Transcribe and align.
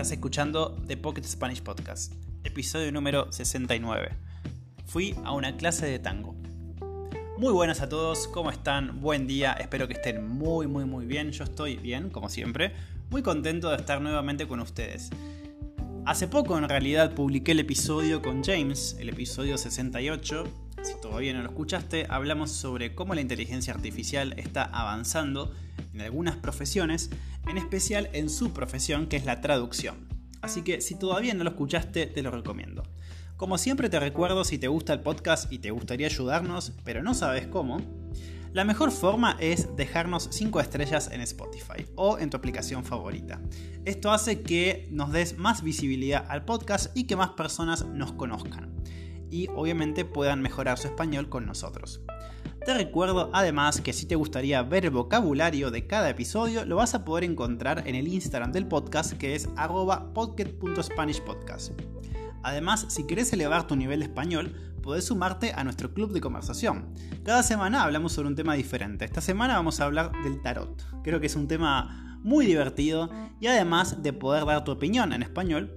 Estás 0.00 0.12
escuchando 0.12 0.82
The 0.86 0.96
Pocket 0.96 1.24
Spanish 1.24 1.60
Podcast, 1.60 2.14
episodio 2.42 2.90
número 2.90 3.30
69. 3.30 4.08
Fui 4.86 5.14
a 5.24 5.32
una 5.32 5.58
clase 5.58 5.84
de 5.84 5.98
tango. 5.98 6.34
Muy 7.36 7.52
buenas 7.52 7.82
a 7.82 7.88
todos, 7.90 8.26
¿cómo 8.26 8.50
están? 8.50 9.02
Buen 9.02 9.26
día, 9.26 9.52
espero 9.52 9.88
que 9.88 9.92
estén 9.92 10.26
muy, 10.26 10.66
muy, 10.66 10.86
muy 10.86 11.04
bien. 11.04 11.32
Yo 11.32 11.44
estoy 11.44 11.76
bien, 11.76 12.08
como 12.08 12.30
siempre. 12.30 12.72
Muy 13.10 13.20
contento 13.20 13.68
de 13.68 13.76
estar 13.76 14.00
nuevamente 14.00 14.48
con 14.48 14.60
ustedes. 14.60 15.10
Hace 16.06 16.28
poco 16.28 16.56
en 16.56 16.66
realidad 16.66 17.14
publiqué 17.14 17.52
el 17.52 17.60
episodio 17.60 18.22
con 18.22 18.42
James, 18.42 18.96
el 18.98 19.10
episodio 19.10 19.58
68. 19.58 20.44
Si 20.82 20.98
todavía 21.00 21.34
no 21.34 21.42
lo 21.42 21.50
escuchaste, 21.50 22.06
hablamos 22.08 22.50
sobre 22.50 22.94
cómo 22.94 23.14
la 23.14 23.20
inteligencia 23.20 23.74
artificial 23.74 24.34
está 24.38 24.64
avanzando 24.64 25.52
en 25.92 26.00
algunas 26.00 26.36
profesiones, 26.36 27.10
en 27.46 27.58
especial 27.58 28.08
en 28.12 28.30
su 28.30 28.52
profesión 28.52 29.06
que 29.06 29.16
es 29.16 29.26
la 29.26 29.40
traducción. 29.40 30.08
Así 30.40 30.62
que 30.62 30.80
si 30.80 30.94
todavía 30.94 31.34
no 31.34 31.44
lo 31.44 31.50
escuchaste, 31.50 32.06
te 32.06 32.22
lo 32.22 32.30
recomiendo. 32.30 32.82
Como 33.36 33.58
siempre 33.58 33.90
te 33.90 34.00
recuerdo, 34.00 34.44
si 34.44 34.58
te 34.58 34.68
gusta 34.68 34.92
el 34.92 35.00
podcast 35.00 35.52
y 35.52 35.58
te 35.58 35.70
gustaría 35.70 36.06
ayudarnos, 36.06 36.72
pero 36.84 37.02
no 37.02 37.14
sabes 37.14 37.46
cómo, 37.46 37.80
la 38.52 38.64
mejor 38.64 38.90
forma 38.90 39.36
es 39.38 39.76
dejarnos 39.76 40.28
5 40.32 40.60
estrellas 40.60 41.10
en 41.12 41.20
Spotify 41.20 41.86
o 41.94 42.18
en 42.18 42.30
tu 42.30 42.36
aplicación 42.36 42.84
favorita. 42.84 43.40
Esto 43.84 44.10
hace 44.10 44.42
que 44.42 44.88
nos 44.90 45.12
des 45.12 45.38
más 45.38 45.62
visibilidad 45.62 46.26
al 46.28 46.44
podcast 46.44 46.96
y 46.96 47.04
que 47.04 47.16
más 47.16 47.30
personas 47.30 47.86
nos 47.86 48.12
conozcan. 48.12 48.74
Y 49.30 49.48
obviamente 49.54 50.04
puedan 50.04 50.42
mejorar 50.42 50.78
su 50.78 50.88
español 50.88 51.28
con 51.28 51.46
nosotros. 51.46 52.00
Te 52.64 52.74
recuerdo 52.74 53.30
además 53.32 53.80
que 53.80 53.94
si 53.94 54.06
te 54.06 54.16
gustaría 54.16 54.62
ver 54.62 54.84
el 54.84 54.90
vocabulario 54.90 55.70
de 55.70 55.86
cada 55.86 56.10
episodio, 56.10 56.66
lo 56.66 56.76
vas 56.76 56.94
a 56.94 57.04
poder 57.06 57.24
encontrar 57.24 57.84
en 57.86 57.94
el 57.94 58.08
Instagram 58.08 58.52
del 58.52 58.66
podcast 58.66 59.14
que 59.14 59.34
es 59.34 59.48
arroba. 59.56 60.12
Además, 62.42 62.86
si 62.88 63.06
querés 63.06 63.32
elevar 63.32 63.66
tu 63.66 63.76
nivel 63.76 64.00
de 64.00 64.06
español, 64.06 64.54
podés 64.82 65.04
sumarte 65.06 65.52
a 65.54 65.64
nuestro 65.64 65.92
club 65.92 66.12
de 66.12 66.20
conversación. 66.20 66.92
Cada 67.22 67.42
semana 67.42 67.82
hablamos 67.82 68.12
sobre 68.12 68.28
un 68.28 68.36
tema 68.36 68.54
diferente. 68.54 69.04
Esta 69.04 69.20
semana 69.20 69.54
vamos 69.54 69.80
a 69.80 69.84
hablar 69.84 70.12
del 70.22 70.40
tarot. 70.42 70.82
Creo 71.02 71.20
que 71.20 71.26
es 71.26 71.36
un 71.36 71.48
tema 71.48 72.18
muy 72.22 72.46
divertido 72.46 73.10
y 73.40 73.46
además 73.46 74.02
de 74.02 74.12
poder 74.12 74.44
dar 74.44 74.64
tu 74.64 74.72
opinión 74.72 75.12
en 75.12 75.22
español, 75.22 75.72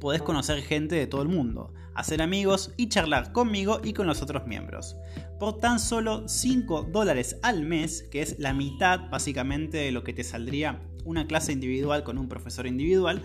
podés 0.00 0.22
conocer 0.22 0.62
gente 0.62 0.94
de 0.94 1.06
todo 1.06 1.22
el 1.22 1.28
mundo, 1.28 1.72
hacer 1.98 2.22
amigos 2.22 2.72
y 2.76 2.88
charlar 2.88 3.32
conmigo 3.32 3.80
y 3.82 3.92
con 3.92 4.06
los 4.06 4.22
otros 4.22 4.46
miembros. 4.46 4.96
Por 5.40 5.58
tan 5.58 5.80
solo 5.80 6.28
5 6.28 6.84
dólares 6.92 7.38
al 7.42 7.62
mes, 7.62 8.04
que 8.10 8.22
es 8.22 8.38
la 8.38 8.54
mitad 8.54 9.10
básicamente 9.10 9.78
de 9.78 9.90
lo 9.92 10.04
que 10.04 10.12
te 10.12 10.22
saldría 10.22 10.80
una 11.04 11.26
clase 11.26 11.52
individual 11.52 12.04
con 12.04 12.18
un 12.18 12.28
profesor 12.28 12.66
individual, 12.66 13.22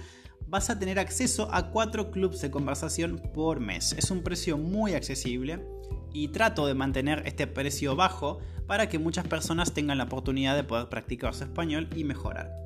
vas 0.47 0.69
a 0.69 0.79
tener 0.79 0.97
acceso 0.97 1.49
a 1.51 1.69
4 1.69 2.09
clubs 2.11 2.41
de 2.41 2.49
conversación 2.49 3.21
por 3.33 3.59
mes. 3.59 3.93
Es 3.93 4.09
un 4.09 4.23
precio 4.23 4.57
muy 4.57 4.93
accesible 4.93 5.63
y 6.11 6.29
trato 6.29 6.65
de 6.65 6.73
mantener 6.73 7.23
este 7.25 7.45
precio 7.45 7.95
bajo 7.95 8.39
para 8.65 8.89
que 8.89 8.99
muchas 8.99 9.27
personas 9.27 9.73
tengan 9.73 9.99
la 9.99 10.05
oportunidad 10.05 10.55
de 10.55 10.63
poder 10.63 10.89
practicar 10.89 11.35
su 11.35 11.43
español 11.43 11.89
y 11.95 12.05
mejorar. 12.05 12.62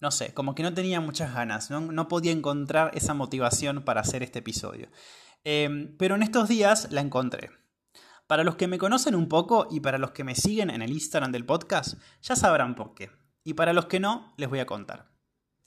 no 0.01 0.11
sé, 0.11 0.33
como 0.33 0.55
que 0.55 0.63
no 0.63 0.73
tenía 0.73 1.03
muchas 1.03 1.35
ganas, 1.35 1.71
no, 1.71 2.09
podía 2.09 2.33
encontrar 2.33 2.93
esa 2.95 3.13
motivación 3.13 3.83
para 3.83 4.01
hacer 4.01 4.23
este 4.23 4.39
episodio. 4.39 4.89
Em, 5.45 5.95
pero 5.99 6.15
en 6.15 6.23
estos 6.23 6.49
días 6.49 6.91
la 6.91 7.03
encontré. 7.03 7.51
Para 8.29 8.45
los 8.45 8.57
que 8.57 8.69
me 8.69 8.77
conocen 8.77 9.15
un 9.15 9.27
poco 9.27 9.69
y 9.71 9.81
para 9.81 9.97
los 9.97 10.11
que 10.11 10.23
me 10.23 10.35
siguen 10.35 10.69
en 10.69 10.83
el 10.83 10.93
Instagram 10.93 11.33
del 11.33 11.47
podcast, 11.47 11.95
ya 12.21 12.37
sabrán 12.37 12.75
por 12.75 12.93
qué. 12.93 13.11
Y 13.43 13.55
para 13.55 13.73
los 13.73 13.87
que 13.87 14.01
no, 14.01 14.35
les 14.37 14.51
voy 14.51 14.59
a 14.59 14.67
contar. 14.67 15.07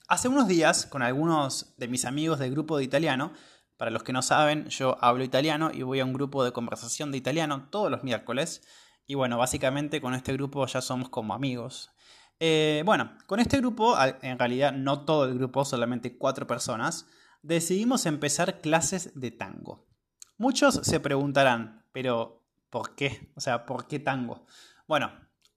Hace 0.08 0.28
unos 0.28 0.48
días, 0.48 0.86
con 0.86 1.02
algunos 1.02 1.74
de 1.78 1.88
mis 1.88 2.06
amigos 2.06 2.38
del 2.38 2.52
grupo 2.52 2.78
de 2.78 2.84
italiano, 2.84 3.34
para 3.78 3.90
los 3.90 4.04
que 4.04 4.14
no 4.14 4.22
saben, 4.22 4.70
yo 4.70 5.04
hablo 5.04 5.24
italiano 5.24 5.72
y 5.74 5.82
voy 5.82 6.02
a 6.02 6.06
un 6.06 6.14
grupo 6.14 6.44
de 6.44 6.52
conversación 6.52 7.12
de 7.12 7.18
italiano 7.18 7.68
todos 7.72 7.90
los 7.90 8.04
miércoles. 8.04 8.62
Y 9.08 9.16
bueno, 9.16 9.40
básicamente 9.40 10.00
con 10.00 10.14
este 10.14 10.34
grupo 10.34 10.64
ya 10.68 10.82
somos 10.82 11.10
como 11.10 11.34
amigos. 11.34 11.90
Eh, 12.40 12.84
bueno, 12.86 13.18
con 13.26 13.40
este 13.40 13.58
grupo, 13.58 13.96
en 14.22 14.38
realidad 14.38 14.72
no 14.72 15.04
todo 15.04 15.26
el 15.26 15.34
grupo, 15.34 15.66
solamente 15.66 16.16
cuatro 16.16 16.46
personas, 16.46 17.08
decidimos 17.42 18.06
empezar 18.06 18.62
clases 18.62 19.20
de 19.20 19.32
tango. 19.32 19.88
Muchos 20.38 20.76
se 20.84 21.00
preguntarán, 21.00 21.88
pero 21.92 22.41
¿Por 22.72 22.96
qué? 22.96 23.32
O 23.36 23.42
sea, 23.42 23.66
¿por 23.68 23.88
qué 23.88 24.00
tango? 24.00 24.46
Bueno, 24.88 25.12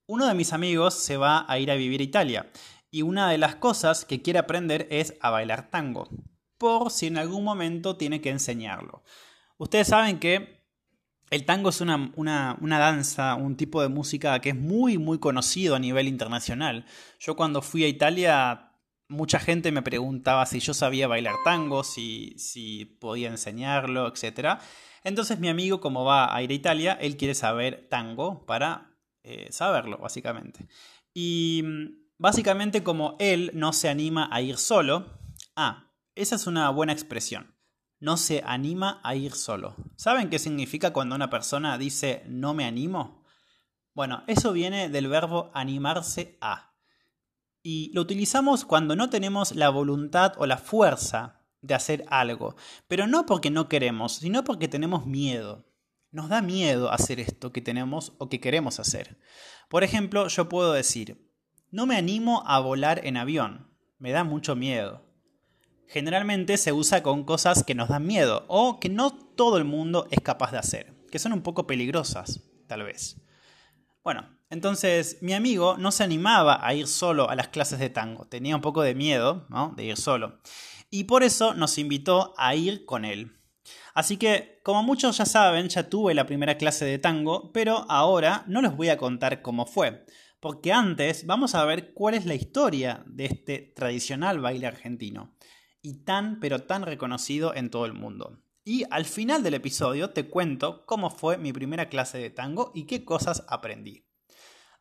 uno 0.06 0.26
de 0.26 0.34
mis 0.34 0.52
amigos 0.52 0.94
se 0.94 1.16
va 1.16 1.46
a 1.48 1.58
ir 1.58 1.70
a 1.70 1.76
vivir 1.76 2.00
a 2.00 2.04
Italia 2.04 2.50
y 2.90 3.02
una 3.02 3.30
de 3.30 3.38
las 3.38 3.54
cosas 3.54 4.04
que 4.04 4.20
quiere 4.20 4.40
aprender 4.40 4.86
es 4.90 5.14
a 5.20 5.30
bailar 5.30 5.70
tango, 5.70 6.08
por 6.58 6.90
si 6.90 7.06
en 7.06 7.16
algún 7.16 7.44
momento 7.44 7.96
tiene 7.96 8.20
que 8.20 8.30
enseñarlo. 8.30 9.04
Ustedes 9.58 9.86
saben 9.86 10.18
que 10.18 10.66
el 11.30 11.44
tango 11.44 11.70
es 11.70 11.80
una, 11.80 12.12
una, 12.16 12.78
danza, 12.78 13.36
un 13.36 13.56
tipo 13.56 13.80
de 13.80 13.88
música 13.88 14.40
que 14.40 14.50
es 14.50 14.56
muy, 14.56 14.98
muy 14.98 15.18
conocido 15.18 15.76
a 15.76 15.78
nivel 15.78 16.08
internacional. 16.08 16.84
Yo 17.18 17.36
cuando 17.36 17.62
fui 17.62 17.84
a 17.84 17.88
Italia, 17.88 18.72
mucha 19.08 19.38
gente 19.38 19.72
me 19.72 19.82
preguntaba 19.82 20.46
si 20.46 20.60
yo 20.60 20.74
sabía 20.74 21.08
bailar 21.08 21.34
tango, 21.44 21.84
si, 21.84 22.34
si 22.38 22.84
podía 22.84 23.28
enseñarlo, 23.28 24.08
etc. 24.08 24.58
Entonces 25.02 25.38
mi 25.38 25.48
amigo, 25.48 25.80
como 25.80 26.04
va 26.04 26.34
a 26.34 26.42
ir 26.42 26.50
a 26.50 26.54
Italia, 26.54 26.98
él 27.00 27.16
quiere 27.16 27.34
saber 27.34 27.86
tango 27.90 28.46
para 28.46 28.94
eh, 29.22 29.48
saberlo, 29.50 29.98
básicamente. 29.98 30.68
Y 31.12 31.62
mm, 31.64 31.86
básicamente 32.18 32.82
como 32.82 33.16
él 33.18 33.50
no 33.54 33.72
se 33.72 33.88
anima 33.88 34.28
a 34.32 34.40
ir 34.40 34.56
solo, 34.56 35.20
ah, 35.56 35.92
esa 36.14 36.36
es 36.36 36.46
una 36.46 36.68
buena 36.70 36.92
expresión. 36.92 37.54
No 38.00 38.16
se 38.16 38.42
anima 38.44 39.00
a 39.02 39.14
ir 39.14 39.32
solo. 39.32 39.76
¿Saben 39.96 40.28
qué 40.28 40.38
significa 40.38 40.92
cuando 40.92 41.14
una 41.14 41.30
persona 41.30 41.78
dice 41.78 42.22
no 42.26 42.52
me 42.52 42.64
animo? 42.64 43.24
Bueno, 43.94 44.24
eso 44.26 44.52
viene 44.52 44.88
del 44.88 45.08
verbo 45.08 45.50
animarse 45.54 46.36
a. 46.40 46.73
Y 47.66 47.90
lo 47.94 48.02
utilizamos 48.02 48.66
cuando 48.66 48.94
no 48.94 49.08
tenemos 49.08 49.54
la 49.54 49.70
voluntad 49.70 50.34
o 50.36 50.44
la 50.44 50.58
fuerza 50.58 51.40
de 51.62 51.72
hacer 51.72 52.04
algo, 52.08 52.56
pero 52.88 53.06
no 53.06 53.24
porque 53.24 53.50
no 53.50 53.70
queremos, 53.70 54.16
sino 54.16 54.44
porque 54.44 54.68
tenemos 54.68 55.06
miedo. 55.06 55.64
Nos 56.10 56.28
da 56.28 56.42
miedo 56.42 56.92
hacer 56.92 57.20
esto 57.20 57.54
que 57.54 57.62
tenemos 57.62 58.12
o 58.18 58.28
que 58.28 58.38
queremos 58.38 58.80
hacer. 58.80 59.18
Por 59.70 59.82
ejemplo, 59.82 60.28
yo 60.28 60.46
puedo 60.46 60.74
decir, 60.74 61.32
no 61.70 61.86
me 61.86 61.96
animo 61.96 62.44
a 62.46 62.60
volar 62.60 63.00
en 63.06 63.16
avión, 63.16 63.74
me 63.96 64.12
da 64.12 64.24
mucho 64.24 64.54
miedo. 64.54 65.02
Generalmente 65.88 66.58
se 66.58 66.74
usa 66.74 67.02
con 67.02 67.24
cosas 67.24 67.64
que 67.64 67.74
nos 67.74 67.88
dan 67.88 68.06
miedo 68.06 68.44
o 68.48 68.78
que 68.78 68.90
no 68.90 69.10
todo 69.10 69.56
el 69.56 69.64
mundo 69.64 70.06
es 70.10 70.20
capaz 70.20 70.52
de 70.52 70.58
hacer, 70.58 70.94
que 71.10 71.18
son 71.18 71.32
un 71.32 71.40
poco 71.40 71.66
peligrosas, 71.66 72.42
tal 72.66 72.82
vez. 72.82 73.22
Bueno, 74.02 74.33
entonces 74.50 75.18
mi 75.20 75.32
amigo 75.32 75.76
no 75.78 75.90
se 75.92 76.04
animaba 76.04 76.66
a 76.66 76.74
ir 76.74 76.86
solo 76.86 77.28
a 77.30 77.34
las 77.34 77.48
clases 77.48 77.78
de 77.78 77.90
tango, 77.90 78.26
tenía 78.26 78.56
un 78.56 78.62
poco 78.62 78.82
de 78.82 78.94
miedo 78.94 79.46
de 79.76 79.84
ir 79.84 79.96
solo 79.96 80.40
y 80.94 81.04
por 81.04 81.24
eso 81.24 81.54
nos 81.54 81.76
invitó 81.78 82.34
a 82.36 82.54
ir 82.54 82.84
con 82.84 83.04
él. 83.04 83.32
Así 83.94 84.16
que, 84.16 84.60
como 84.62 84.84
muchos 84.84 85.18
ya 85.18 85.26
saben, 85.26 85.68
ya 85.68 85.88
tuve 85.88 86.14
la 86.14 86.24
primera 86.24 86.56
clase 86.56 86.84
de 86.84 87.00
tango, 87.00 87.52
pero 87.52 87.84
ahora 87.88 88.44
no 88.46 88.62
les 88.62 88.76
voy 88.76 88.90
a 88.90 88.96
contar 88.96 89.42
cómo 89.42 89.66
fue, 89.66 90.06
porque 90.38 90.72
antes 90.72 91.26
vamos 91.26 91.56
a 91.56 91.64
ver 91.64 91.94
cuál 91.94 92.14
es 92.14 92.26
la 92.26 92.36
historia 92.36 93.02
de 93.06 93.24
este 93.24 93.72
tradicional 93.74 94.38
baile 94.38 94.68
argentino, 94.68 95.34
y 95.82 96.04
tan 96.04 96.38
pero 96.38 96.60
tan 96.60 96.82
reconocido 96.82 97.56
en 97.56 97.70
todo 97.70 97.86
el 97.86 97.92
mundo. 97.92 98.38
Y 98.64 98.84
al 98.90 99.04
final 99.04 99.42
del 99.42 99.54
episodio 99.54 100.10
te 100.10 100.28
cuento 100.28 100.86
cómo 100.86 101.10
fue 101.10 101.38
mi 101.38 101.52
primera 101.52 101.88
clase 101.88 102.18
de 102.18 102.30
tango 102.30 102.70
y 102.72 102.84
qué 102.84 103.04
cosas 103.04 103.44
aprendí. 103.48 104.06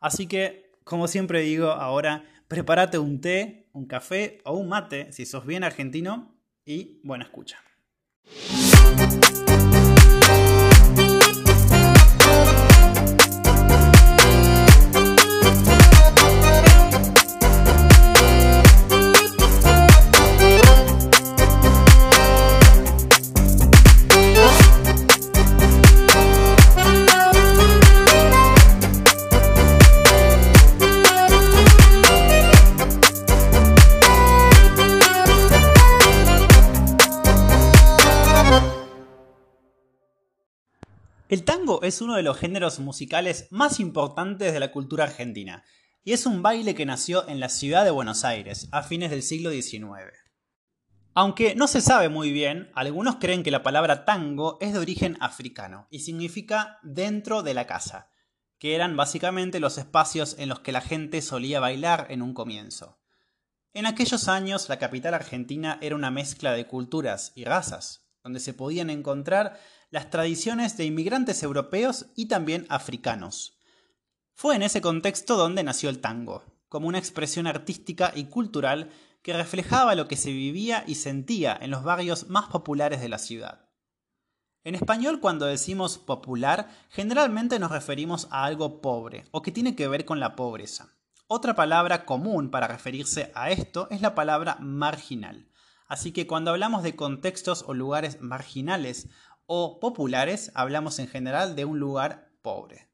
Así 0.04 0.26
que, 0.26 0.70
como 0.84 1.08
siempre 1.08 1.40
digo, 1.40 1.70
ahora 1.70 2.24
prepárate 2.46 2.98
un 2.98 3.22
té, 3.22 3.70
un 3.72 3.86
café 3.86 4.36
o 4.44 4.52
un 4.52 4.68
mate 4.68 5.10
si 5.12 5.24
sos 5.24 5.46
bien 5.46 5.64
argentino 5.64 6.36
y 6.66 7.00
buena 7.04 7.24
escucha. 7.24 7.56
Es 41.84 42.00
uno 42.00 42.16
de 42.16 42.22
los 42.22 42.38
géneros 42.38 42.80
musicales 42.80 43.48
más 43.50 43.80
importantes 43.80 44.52
de 44.52 44.60
la 44.60 44.72
cultura 44.72 45.04
argentina 45.04 45.64
y 46.04 46.12
es 46.12 46.26
un 46.26 46.42
baile 46.42 46.74
que 46.74 46.86
nació 46.86 47.26
en 47.28 47.40
la 47.40 47.48
ciudad 47.48 47.84
de 47.84 47.90
Buenos 47.90 48.24
Aires 48.24 48.68
a 48.72 48.82
fines 48.82 49.10
del 49.10 49.22
siglo 49.22 49.50
XIX. 49.50 50.12
Aunque 51.14 51.54
no 51.54 51.66
se 51.66 51.80
sabe 51.80 52.08
muy 52.08 52.32
bien, 52.32 52.70
algunos 52.74 53.16
creen 53.16 53.42
que 53.42 53.50
la 53.50 53.62
palabra 53.62 54.04
tango 54.04 54.58
es 54.60 54.72
de 54.72 54.80
origen 54.80 55.16
africano 55.20 55.86
y 55.90 56.00
significa 56.00 56.78
dentro 56.82 57.42
de 57.42 57.54
la 57.54 57.66
casa, 57.66 58.10
que 58.58 58.74
eran 58.74 58.96
básicamente 58.96 59.60
los 59.60 59.78
espacios 59.78 60.36
en 60.38 60.48
los 60.48 60.60
que 60.60 60.72
la 60.72 60.80
gente 60.80 61.22
solía 61.22 61.60
bailar 61.60 62.08
en 62.10 62.20
un 62.20 62.34
comienzo. 62.34 62.98
En 63.72 63.86
aquellos 63.86 64.28
años 64.28 64.68
la 64.68 64.78
capital 64.78 65.14
argentina 65.14 65.78
era 65.80 65.94
una 65.94 66.10
mezcla 66.10 66.52
de 66.52 66.66
culturas 66.66 67.32
y 67.34 67.44
razas, 67.44 68.08
donde 68.22 68.40
se 68.40 68.54
podían 68.54 68.90
encontrar 68.90 69.58
las 69.94 70.10
tradiciones 70.10 70.76
de 70.76 70.86
inmigrantes 70.86 71.44
europeos 71.44 72.06
y 72.16 72.26
también 72.26 72.66
africanos. 72.68 73.60
Fue 74.32 74.56
en 74.56 74.62
ese 74.62 74.80
contexto 74.80 75.36
donde 75.36 75.62
nació 75.62 75.88
el 75.88 76.00
tango, 76.00 76.42
como 76.68 76.88
una 76.88 76.98
expresión 76.98 77.46
artística 77.46 78.10
y 78.12 78.24
cultural 78.24 78.90
que 79.22 79.34
reflejaba 79.34 79.94
lo 79.94 80.08
que 80.08 80.16
se 80.16 80.32
vivía 80.32 80.82
y 80.84 80.96
sentía 80.96 81.56
en 81.60 81.70
los 81.70 81.84
barrios 81.84 82.28
más 82.28 82.48
populares 82.48 83.00
de 83.00 83.08
la 83.08 83.18
ciudad. 83.18 83.68
En 84.64 84.74
español 84.74 85.20
cuando 85.20 85.46
decimos 85.46 85.98
popular 85.98 86.68
generalmente 86.90 87.60
nos 87.60 87.70
referimos 87.70 88.26
a 88.32 88.46
algo 88.46 88.80
pobre 88.80 89.26
o 89.30 89.42
que 89.42 89.52
tiene 89.52 89.76
que 89.76 89.86
ver 89.86 90.04
con 90.04 90.18
la 90.18 90.34
pobreza. 90.34 90.88
Otra 91.28 91.54
palabra 91.54 92.04
común 92.04 92.50
para 92.50 92.66
referirse 92.66 93.30
a 93.36 93.52
esto 93.52 93.86
es 93.92 94.00
la 94.00 94.16
palabra 94.16 94.56
marginal. 94.58 95.52
Así 95.86 96.12
que 96.12 96.26
cuando 96.26 96.50
hablamos 96.50 96.82
de 96.82 96.96
contextos 96.96 97.64
o 97.66 97.74
lugares 97.74 98.20
marginales 98.20 99.08
o 99.46 99.80
populares, 99.80 100.50
hablamos 100.54 100.98
en 100.98 101.08
general 101.08 101.56
de 101.56 101.64
un 101.64 101.78
lugar 101.78 102.32
pobre. 102.42 102.88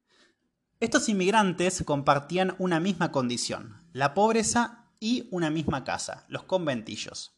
Estos 0.81 1.09
inmigrantes 1.09 1.83
compartían 1.85 2.55
una 2.59 2.81
misma 2.81 3.13
condición, 3.13 3.87
la 3.93 4.15
pobreza 4.15 4.91
y 4.99 5.29
una 5.31 5.51
misma 5.51 5.85
casa, 5.85 6.25
los 6.29 6.45
conventillos. 6.45 7.37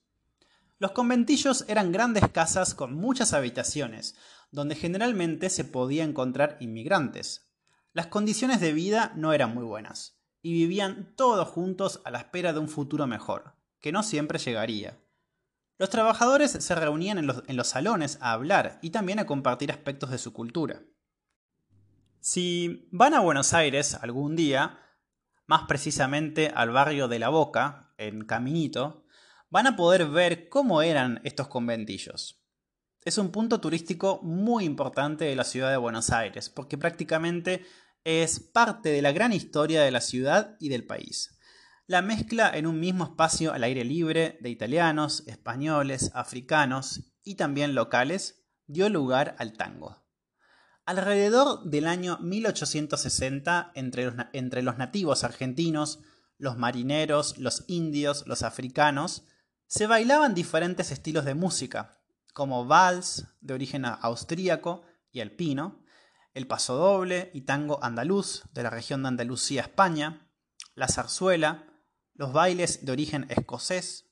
Los 0.79 0.93
conventillos 0.93 1.65
eran 1.69 1.93
grandes 1.93 2.29
casas 2.31 2.75
con 2.75 2.95
muchas 2.95 3.33
habitaciones, 3.33 4.17
donde 4.51 4.75
generalmente 4.75 5.51
se 5.51 5.65
podía 5.65 6.05
encontrar 6.05 6.57
inmigrantes. 6.61 7.53
Las 7.93 8.09
condiciones 8.09 8.61
de 8.61 8.73
vida 8.73 9.13
no 9.17 9.33
eran 9.33 9.55
muy 9.55 9.65
buenas, 9.65 10.21
y 10.43 10.53
vivían 10.53 11.15
todos 11.17 11.49
juntos 11.49 12.01
a 12.05 12.11
la 12.11 12.19
espera 12.19 12.53
de 12.53 12.59
un 12.59 12.69
futuro 12.69 13.07
mejor, 13.07 13.57
que 13.81 13.93
no 13.93 14.03
siempre 14.03 14.39
llegaría. 14.39 15.02
Los 15.83 15.91
trabajadores 15.91 16.53
se 16.53 16.75
reunían 16.77 17.19
en 17.19 17.57
los, 17.57 17.67
salones 17.67 18.17
a 18.21 18.35
hablar 18.35 18.79
y 18.83 18.91
también 18.91 19.19
a 19.19 19.27
compartir 19.27 19.73
aspectos 19.73 20.13
de 20.13 20.19
su 20.19 20.33
cultura. 20.33 20.85
Si 22.21 22.89
van 22.93 23.15
a 23.15 23.21
Buenos 23.21 23.53
Aires 23.53 23.97
algún 24.01 24.37
día, 24.37 24.79
más 25.49 25.63
precisamente 25.67 26.53
al 26.55 26.71
barrio 26.71 27.09
de 27.09 27.19
La 27.19 27.31
Boca, 27.31 27.93
en 27.99 28.25
Caminito, 28.25 29.07
van 29.51 29.67
a 29.67 29.75
poder 29.75 30.07
ver 30.07 30.49
cómo 30.49 30.83
eran 30.83 31.21
estos 31.25 31.49
conventillos. 31.49 32.45
Es 33.05 33.19
un 33.19 33.33
punto 33.33 33.61
turístico 33.61 34.21
muy 34.23 34.65
importante 34.65 35.25
de 35.25 35.35
la 35.35 35.43
ciudad 35.43 35.73
de 35.73 35.79
Buenos 35.79 36.11
Aires, 36.11 36.49
porque 36.49 36.79
prácticamente 36.79 37.67
es 38.05 38.39
parte 38.39 38.91
de 38.91 39.03
la 39.03 39.11
gran 39.11 39.33
historia 39.33 39.83
de 39.83 39.91
la 39.91 40.01
ciudad 40.01 40.57
y 40.61 40.69
del 40.69 40.87
país. 40.87 41.37
La 41.87 42.01
mezcla 42.01 42.49
en 42.55 42.69
un 42.69 42.79
mismo 42.79 43.05
espacio 43.05 43.53
al 43.53 43.65
aire 43.65 43.85
libre 43.85 44.39
de 44.41 44.51
italianos, 44.51 45.25
españoles, 45.27 46.13
africanos 46.15 47.01
y 47.25 47.35
también 47.35 47.75
locales 47.75 48.45
dio 48.69 48.89
lugar 48.89 49.35
al 49.39 49.55
tango. 49.55 50.05
Alrededor 50.85 51.65
del 51.65 51.89
año 51.89 52.19
1860, 52.21 53.73
entre 53.75 54.63
los, 54.63 54.79
nativos 54.79 55.25
argentinos, 55.25 56.01
los 56.39 56.57
marineros, 56.57 57.39
los 57.39 57.65
indios, 57.67 58.27
los 58.27 58.43
africanos, 58.43 59.25
se 59.67 59.89
bailaban 59.89 60.35
diferentes 60.35 60.93
estilos 60.93 61.25
de 61.25 61.35
música, 61.35 62.01
como 62.33 62.65
vals, 62.65 63.27
de 63.41 63.55
origen 63.55 63.85
austríaco 63.85 64.83
y 65.11 65.21
alpino, 65.21 65.85
el 66.33 66.47
pasodoble 66.47 67.31
y 67.35 67.43
tango 67.43 67.83
andaluz, 67.83 68.45
de 68.53 68.63
la 68.63 68.71
región 68.71 69.03
de 69.03 69.09
Andalucía, 69.09 69.63
España, 69.63 70.29
la 70.75 70.89
zarzuela, 70.89 71.72
los 72.15 72.33
bailes 72.33 72.85
de 72.85 72.93
origen 72.93 73.27
escocés, 73.31 74.07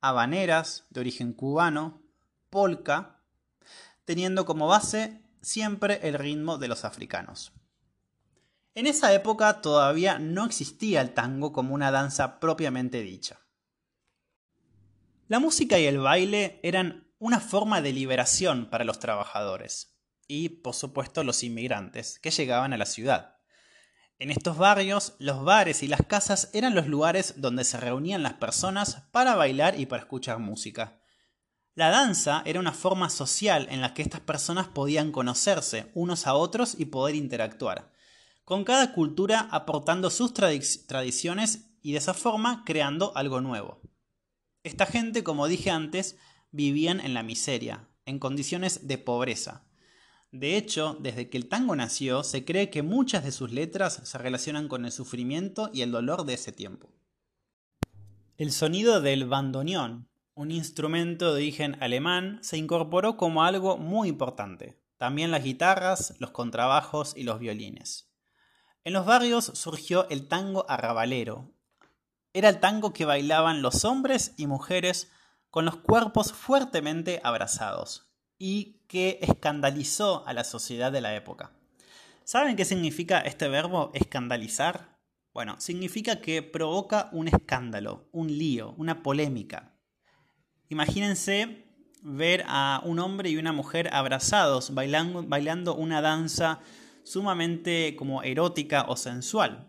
habaneras 0.00 0.86
de 0.90 1.00
origen 1.00 1.32
cubano, 1.32 2.02
polka, 2.50 3.20
teniendo 4.04 4.44
como 4.44 4.66
base 4.66 5.22
siempre 5.42 6.00
el 6.08 6.14
ritmo 6.14 6.58
de 6.58 6.68
los 6.68 6.84
africanos. 6.84 7.52
En 8.74 8.86
esa 8.86 9.12
época 9.12 9.60
todavía 9.60 10.18
no 10.18 10.44
existía 10.46 11.00
el 11.00 11.12
tango 11.12 11.52
como 11.52 11.74
una 11.74 11.90
danza 11.90 12.38
propiamente 12.38 13.02
dicha. 13.02 13.40
La 15.26 15.40
música 15.40 15.78
y 15.78 15.86
el 15.86 15.98
baile 15.98 16.60
eran 16.62 17.08
una 17.18 17.40
forma 17.40 17.82
de 17.82 17.92
liberación 17.92 18.70
para 18.70 18.84
los 18.84 18.98
trabajadores 18.98 19.98
y, 20.26 20.48
por 20.48 20.74
supuesto, 20.74 21.24
los 21.24 21.42
inmigrantes 21.42 22.18
que 22.20 22.30
llegaban 22.30 22.72
a 22.72 22.78
la 22.78 22.86
ciudad. 22.86 23.37
En 24.20 24.32
estos 24.32 24.58
barrios, 24.58 25.14
los 25.20 25.44
bares 25.44 25.84
y 25.84 25.86
las 25.86 26.02
casas 26.02 26.50
eran 26.52 26.74
los 26.74 26.88
lugares 26.88 27.34
donde 27.36 27.62
se 27.62 27.78
reunían 27.78 28.24
las 28.24 28.32
personas 28.34 29.04
para 29.12 29.36
bailar 29.36 29.78
y 29.78 29.86
para 29.86 30.02
escuchar 30.02 30.40
música. 30.40 31.00
La 31.74 31.90
danza 31.90 32.42
era 32.44 32.58
una 32.58 32.72
forma 32.72 33.10
social 33.10 33.68
en 33.70 33.80
la 33.80 33.94
que 33.94 34.02
estas 34.02 34.20
personas 34.20 34.66
podían 34.66 35.12
conocerse 35.12 35.92
unos 35.94 36.26
a 36.26 36.34
otros 36.34 36.74
y 36.76 36.86
poder 36.86 37.14
interactuar, 37.14 37.92
con 38.44 38.64
cada 38.64 38.92
cultura 38.92 39.48
aportando 39.52 40.10
sus 40.10 40.34
tradiciones 40.34 41.70
y 41.80 41.92
de 41.92 41.98
esa 41.98 42.12
forma 42.12 42.64
creando 42.66 43.16
algo 43.16 43.40
nuevo. 43.40 43.80
Esta 44.64 44.86
gente, 44.86 45.22
como 45.22 45.46
dije 45.46 45.70
antes, 45.70 46.16
vivían 46.50 46.98
en 46.98 47.14
la 47.14 47.22
miseria, 47.22 47.88
en 48.04 48.18
condiciones 48.18 48.88
de 48.88 48.98
pobreza, 48.98 49.67
de 50.30 50.56
hecho, 50.56 50.96
desde 51.00 51.30
que 51.30 51.38
el 51.38 51.48
tango 51.48 51.74
nació, 51.74 52.22
se 52.22 52.44
cree 52.44 52.68
que 52.68 52.82
muchas 52.82 53.24
de 53.24 53.32
sus 53.32 53.50
letras 53.50 54.00
se 54.04 54.18
relacionan 54.18 54.68
con 54.68 54.84
el 54.84 54.92
sufrimiento 54.92 55.70
y 55.72 55.80
el 55.82 55.90
dolor 55.90 56.24
de 56.24 56.34
ese 56.34 56.52
tiempo. 56.52 56.92
El 58.36 58.52
sonido 58.52 59.00
del 59.00 59.26
bandoneón, 59.26 60.08
un 60.34 60.50
instrumento 60.50 61.34
de 61.34 61.42
origen 61.42 61.82
alemán, 61.82 62.38
se 62.42 62.58
incorporó 62.58 63.16
como 63.16 63.42
algo 63.42 63.78
muy 63.78 64.08
importante. 64.08 64.78
También 64.98 65.30
las 65.30 65.44
guitarras, 65.44 66.14
los 66.18 66.30
contrabajos 66.30 67.14
y 67.16 67.22
los 67.22 67.38
violines. 67.38 68.12
En 68.84 68.92
los 68.92 69.06
barrios 69.06 69.46
surgió 69.54 70.08
el 70.10 70.28
tango 70.28 70.66
arrabalero. 70.68 71.52
Era 72.32 72.50
el 72.50 72.60
tango 72.60 72.92
que 72.92 73.04
bailaban 73.04 73.62
los 73.62 73.84
hombres 73.84 74.34
y 74.36 74.46
mujeres 74.46 75.10
con 75.50 75.64
los 75.64 75.76
cuerpos 75.76 76.32
fuertemente 76.32 77.20
abrazados, 77.24 78.12
y 78.38 78.77
que 78.88 79.18
escandalizó 79.22 80.26
a 80.26 80.32
la 80.32 80.42
sociedad 80.42 80.90
de 80.90 81.00
la 81.00 81.14
época. 81.14 81.52
¿Saben 82.24 82.56
qué 82.56 82.64
significa 82.64 83.20
este 83.20 83.48
verbo 83.48 83.90
escandalizar? 83.94 84.98
Bueno, 85.32 85.60
significa 85.60 86.20
que 86.20 86.42
provoca 86.42 87.08
un 87.12 87.28
escándalo, 87.28 88.08
un 88.12 88.26
lío, 88.26 88.74
una 88.76 89.02
polémica. 89.02 89.78
Imagínense 90.68 91.66
ver 92.02 92.44
a 92.46 92.80
un 92.84 92.98
hombre 92.98 93.30
y 93.30 93.36
una 93.36 93.52
mujer 93.52 93.90
abrazados 93.92 94.74
bailando, 94.74 95.22
bailando 95.22 95.74
una 95.74 96.00
danza 96.00 96.60
sumamente 97.04 97.94
como 97.96 98.22
erótica 98.22 98.86
o 98.88 98.96
sensual. 98.96 99.68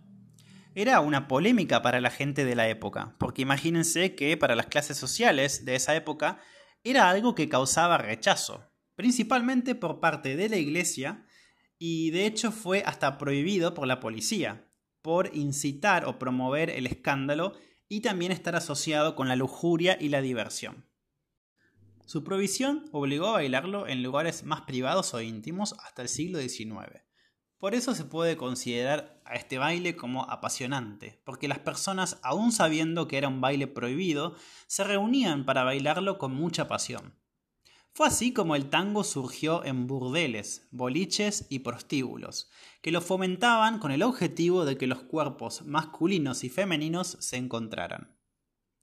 Era 0.76 1.02
una 1.02 1.28
polémica 1.28 1.82
para 1.82 2.00
la 2.00 2.10
gente 2.10 2.46
de 2.46 2.56
la 2.56 2.68
época, 2.70 3.16
porque 3.18 3.42
imagínense 3.42 4.16
que 4.16 4.38
para 4.38 4.56
las 4.56 4.68
clases 4.68 4.98
sociales 4.98 5.66
de 5.66 5.76
esa 5.76 5.96
época 5.96 6.40
era 6.84 7.10
algo 7.10 7.36
que 7.36 7.50
causaba 7.50 7.98
rechazo, 7.98 8.69
principalmente 9.00 9.76
por 9.76 10.02
parte 10.02 10.36
de 10.36 10.50
la 10.50 10.58
iglesia 10.58 11.26
y 11.78 12.12
de 12.12 12.26
hecho 12.26 12.52
fue 12.52 12.84
hasta 12.86 13.18
prohibido 13.18 13.74
por 13.74 13.88
la 13.88 14.02
policía, 14.02 14.70
por 15.02 15.34
incitar 15.34 16.04
o 16.04 16.20
promover 16.20 16.70
el 16.70 16.86
escándalo 16.86 17.54
y 17.88 18.02
también 18.02 18.34
estar 18.34 18.58
asociado 18.58 19.16
con 19.16 19.30
la 19.30 19.38
lujuria 19.38 19.98
y 20.02 20.10
la 20.10 20.20
diversión. 20.20 20.86
Su 22.06 22.26
provisión 22.26 22.90
obligó 22.92 23.28
a 23.28 23.32
bailarlo 23.32 23.88
en 23.88 24.04
lugares 24.04 24.44
más 24.44 24.64
privados 24.64 25.14
o 25.14 25.22
íntimos 25.22 25.76
hasta 25.80 26.02
el 26.02 26.10
siglo 26.10 26.40
XIX. 26.40 27.02
Por 27.58 27.76
eso 27.76 27.96
se 27.96 28.04
puede 28.04 28.36
considerar 28.36 29.22
a 29.24 29.36
este 29.36 29.60
baile 29.60 29.96
como 29.96 30.30
apasionante, 30.30 31.22
porque 31.24 31.48
las 31.48 31.60
personas, 31.60 32.20
aun 32.22 32.52
sabiendo 32.52 33.08
que 33.08 33.18
era 33.18 33.30
un 33.30 33.40
baile 33.40 33.68
prohibido, 33.68 34.36
se 34.68 34.84
reunían 34.84 35.46
para 35.46 35.64
bailarlo 35.64 36.18
con 36.18 36.34
mucha 36.34 36.68
pasión. 36.68 37.18
Fue 37.94 38.08
así 38.08 38.34
como 38.34 38.56
el 38.56 38.70
tango 38.70 39.04
surgió 39.04 39.64
en 39.66 39.88
burdeles, 39.88 40.68
boliches 40.72 41.48
y 41.50 41.60
prostíbulos, 41.60 42.50
que 42.82 42.92
lo 42.92 43.02
fomentaban 43.02 43.80
con 43.80 43.92
el 43.92 44.04
objetivo 44.04 44.66
de 44.66 44.78
que 44.78 44.88
los 44.88 45.04
cuerpos 45.04 45.64
masculinos 45.64 46.44
y 46.44 46.50
femeninos 46.50 47.18
se 47.20 47.38
encontraran. 47.38 48.18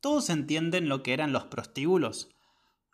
¿Todos 0.01 0.29
entienden 0.29 0.89
lo 0.89 1.03
que 1.03 1.15
eran 1.15 1.33
los 1.33 1.45
prostíbulos? 1.45 2.31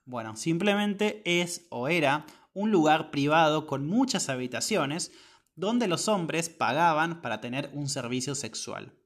Bueno, 0.04 0.36
simplemente 0.36 1.22
es 1.24 1.66
o 1.70 1.88
era 1.88 2.26
un 2.54 2.70
lugar 2.70 3.10
privado 3.10 3.66
con 3.66 3.86
muchas 3.86 4.28
habitaciones 4.28 5.12
donde 5.54 5.88
los 5.88 6.08
hombres 6.08 6.48
pagaban 6.48 7.20
para 7.20 7.40
tener 7.40 7.70
un 7.74 7.88
servicio 7.88 8.34
sexual. 8.34 8.98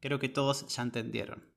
Creo 0.00 0.18
que 0.18 0.28
todos 0.28 0.66
ya 0.74 0.82
entendieron. 0.82 1.51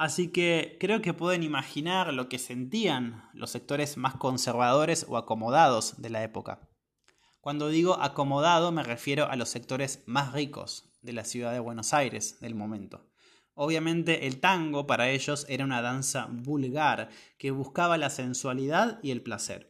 Así 0.00 0.28
que 0.28 0.78
creo 0.80 1.02
que 1.02 1.12
pueden 1.12 1.42
imaginar 1.42 2.14
lo 2.14 2.30
que 2.30 2.38
sentían 2.38 3.28
los 3.34 3.50
sectores 3.50 3.98
más 3.98 4.14
conservadores 4.14 5.04
o 5.06 5.18
acomodados 5.18 6.00
de 6.00 6.08
la 6.08 6.22
época. 6.22 6.70
Cuando 7.42 7.68
digo 7.68 8.00
acomodado 8.00 8.72
me 8.72 8.82
refiero 8.82 9.26
a 9.26 9.36
los 9.36 9.50
sectores 9.50 10.02
más 10.06 10.32
ricos 10.32 10.90
de 11.02 11.12
la 11.12 11.26
ciudad 11.26 11.52
de 11.52 11.58
Buenos 11.58 11.92
Aires 11.92 12.40
del 12.40 12.54
momento. 12.54 13.10
Obviamente 13.52 14.26
el 14.26 14.40
tango 14.40 14.86
para 14.86 15.10
ellos 15.10 15.44
era 15.50 15.66
una 15.66 15.82
danza 15.82 16.28
vulgar 16.30 17.10
que 17.36 17.50
buscaba 17.50 17.98
la 17.98 18.08
sensualidad 18.08 19.00
y 19.02 19.10
el 19.10 19.20
placer. 19.20 19.69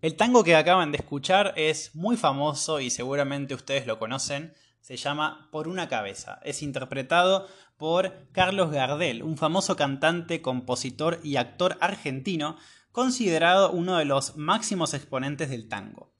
El 0.00 0.16
tango 0.16 0.44
que 0.44 0.54
acaban 0.54 0.92
de 0.92 0.98
escuchar 0.98 1.54
es 1.56 1.94
muy 1.94 2.18
famoso 2.18 2.78
y 2.78 2.90
seguramente 2.90 3.54
ustedes 3.54 3.86
lo 3.86 3.98
conocen. 3.98 4.52
Se 4.84 4.98
llama 4.98 5.48
Por 5.50 5.66
una 5.66 5.88
cabeza. 5.88 6.40
Es 6.44 6.62
interpretado 6.62 7.48
por 7.78 8.28
Carlos 8.32 8.70
Gardel, 8.70 9.22
un 9.22 9.38
famoso 9.38 9.76
cantante, 9.76 10.42
compositor 10.42 11.20
y 11.22 11.36
actor 11.36 11.78
argentino, 11.80 12.58
considerado 12.92 13.72
uno 13.72 13.96
de 13.96 14.04
los 14.04 14.36
máximos 14.36 14.92
exponentes 14.92 15.48
del 15.48 15.70
tango. 15.70 16.12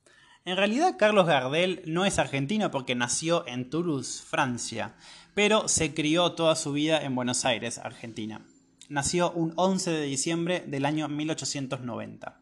En 0.46 0.56
realidad 0.56 0.96
Carlos 0.98 1.26
Gardel 1.26 1.82
no 1.84 2.06
es 2.06 2.18
argentino 2.18 2.70
porque 2.70 2.94
nació 2.94 3.46
en 3.46 3.68
Toulouse, 3.68 4.22
Francia, 4.22 4.94
pero 5.34 5.68
se 5.68 5.92
crió 5.92 6.32
toda 6.32 6.56
su 6.56 6.72
vida 6.72 7.02
en 7.02 7.14
Buenos 7.14 7.44
Aires, 7.44 7.76
Argentina. 7.76 8.46
Nació 8.88 9.30
un 9.32 9.52
11 9.56 9.90
de 9.90 10.06
diciembre 10.06 10.64
del 10.66 10.86
año 10.86 11.06
1890. 11.08 12.40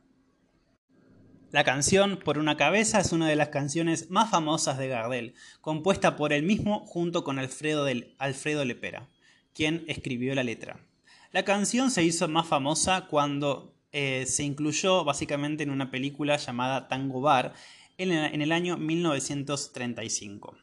La 1.52 1.64
canción 1.64 2.16
Por 2.16 2.38
una 2.38 2.56
cabeza 2.56 2.98
es 2.98 3.12
una 3.12 3.28
de 3.28 3.36
las 3.36 3.50
canciones 3.50 4.10
más 4.10 4.30
famosas 4.30 4.78
de 4.78 4.88
Gardel, 4.88 5.34
compuesta 5.60 6.16
por 6.16 6.32
él 6.32 6.44
mismo 6.44 6.86
junto 6.86 7.24
con 7.24 7.38
Alfredo, 7.38 7.84
del, 7.84 8.14
Alfredo 8.16 8.64
Lepera, 8.64 9.10
quien 9.52 9.84
escribió 9.86 10.34
la 10.34 10.44
letra. 10.44 10.80
La 11.30 11.44
canción 11.44 11.90
se 11.90 12.04
hizo 12.04 12.26
más 12.26 12.46
famosa 12.46 13.06
cuando 13.06 13.74
eh, 13.92 14.24
se 14.26 14.44
incluyó 14.44 15.04
básicamente 15.04 15.62
en 15.62 15.68
una 15.68 15.90
película 15.90 16.38
llamada 16.38 16.88
Tango 16.88 17.20
Bar 17.20 17.52
en, 17.98 18.12
en 18.12 18.40
el 18.40 18.50
año 18.50 18.78
1935. 18.78 20.56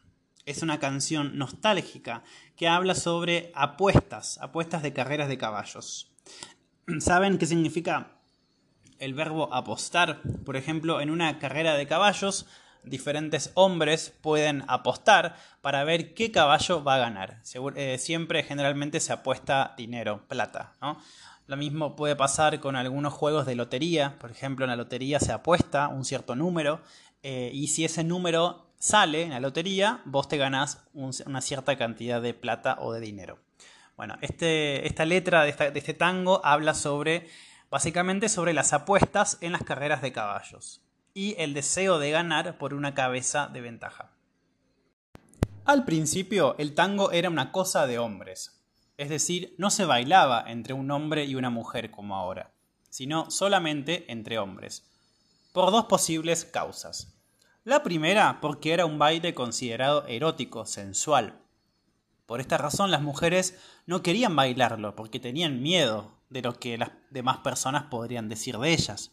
Es 0.47 0.63
una 0.63 0.79
canción 0.79 1.37
nostálgica 1.37 2.23
que 2.55 2.67
habla 2.67 2.95
sobre 2.95 3.51
apuestas, 3.53 4.39
apuestas 4.39 4.81
de 4.81 4.91
carreras 4.91 5.29
de 5.29 5.37
caballos. 5.37 6.11
¿Saben 6.99 7.37
qué 7.37 7.45
significa 7.45 8.18
el 8.99 9.13
verbo 9.13 9.53
apostar. 9.53 10.21
Por 10.45 10.55
ejemplo, 10.57 11.01
en 11.01 11.09
una 11.09 11.39
carrera 11.39 11.75
de 11.75 11.87
caballos, 11.87 12.45
diferentes 12.83 13.51
hombres 13.55 14.13
pueden 14.21 14.63
apostar 14.67 15.35
para 15.61 15.83
ver 15.83 16.13
qué 16.13 16.31
caballo 16.31 16.83
va 16.83 16.95
a 16.95 16.99
ganar. 16.99 17.41
Eh, 17.75 17.97
siempre, 17.97 18.43
generalmente, 18.43 18.99
se 18.99 19.13
apuesta 19.13 19.73
dinero, 19.77 20.23
plata. 20.27 20.73
¿no? 20.81 20.97
Lo 21.47 21.57
mismo 21.57 21.95
puede 21.95 22.15
pasar 22.15 22.59
con 22.59 22.75
algunos 22.75 23.13
juegos 23.13 23.45
de 23.45 23.55
lotería. 23.55 24.17
Por 24.19 24.31
ejemplo, 24.31 24.65
en 24.65 24.69
la 24.69 24.75
lotería 24.75 25.19
se 25.19 25.31
apuesta 25.31 25.87
un 25.87 26.05
cierto 26.05 26.35
número 26.35 26.81
eh, 27.23 27.51
y 27.53 27.67
si 27.67 27.85
ese 27.85 28.03
número 28.03 28.67
sale 28.77 29.23
en 29.23 29.31
la 29.31 29.39
lotería, 29.39 30.01
vos 30.05 30.27
te 30.27 30.37
ganás 30.37 30.83
un, 30.93 31.11
una 31.25 31.41
cierta 31.41 31.77
cantidad 31.77 32.21
de 32.21 32.33
plata 32.33 32.77
o 32.79 32.93
de 32.93 33.01
dinero. 33.01 33.39
Bueno, 33.97 34.15
este, 34.21 34.87
esta 34.87 35.03
letra 35.03 35.43
de 35.43 35.71
este 35.73 35.93
tango 35.93 36.39
habla 36.45 36.73
sobre 36.73 37.27
básicamente 37.69 38.29
sobre 38.29 38.53
las 38.53 38.73
apuestas 38.73 39.37
en 39.41 39.51
las 39.51 39.63
carreras 39.63 40.01
de 40.01 40.11
caballos 40.11 40.81
y 41.13 41.35
el 41.37 41.53
deseo 41.53 41.99
de 41.99 42.11
ganar 42.11 42.57
por 42.57 42.73
una 42.73 42.93
cabeza 42.93 43.47
de 43.47 43.61
ventaja. 43.61 44.11
Al 45.65 45.85
principio 45.85 46.55
el 46.57 46.73
tango 46.73 47.11
era 47.11 47.29
una 47.29 47.51
cosa 47.51 47.85
de 47.85 47.99
hombres, 47.99 48.63
es 48.97 49.09
decir, 49.09 49.55
no 49.57 49.69
se 49.69 49.85
bailaba 49.85 50.43
entre 50.47 50.73
un 50.73 50.91
hombre 50.91 51.25
y 51.25 51.35
una 51.35 51.49
mujer 51.49 51.91
como 51.91 52.15
ahora, 52.15 52.53
sino 52.89 53.29
solamente 53.29 54.11
entre 54.11 54.39
hombres, 54.39 54.89
por 55.53 55.71
dos 55.71 55.85
posibles 55.85 56.45
causas. 56.45 57.15
La 57.63 57.83
primera 57.83 58.39
porque 58.41 58.73
era 58.73 58.85
un 58.85 58.97
baile 58.97 59.33
considerado 59.33 60.05
erótico, 60.07 60.65
sensual. 60.65 61.41
Por 62.25 62.39
esta 62.41 62.57
razón 62.57 62.91
las 62.91 63.01
mujeres 63.01 63.59
no 63.85 64.01
querían 64.01 64.35
bailarlo 64.35 64.95
porque 64.95 65.19
tenían 65.19 65.61
miedo 65.61 66.18
de 66.29 66.41
lo 66.41 66.53
que 66.53 66.77
las 66.77 66.91
demás 67.09 67.37
personas 67.39 67.83
podrían 67.83 68.29
decir 68.29 68.57
de 68.57 68.71
ellas. 68.71 69.11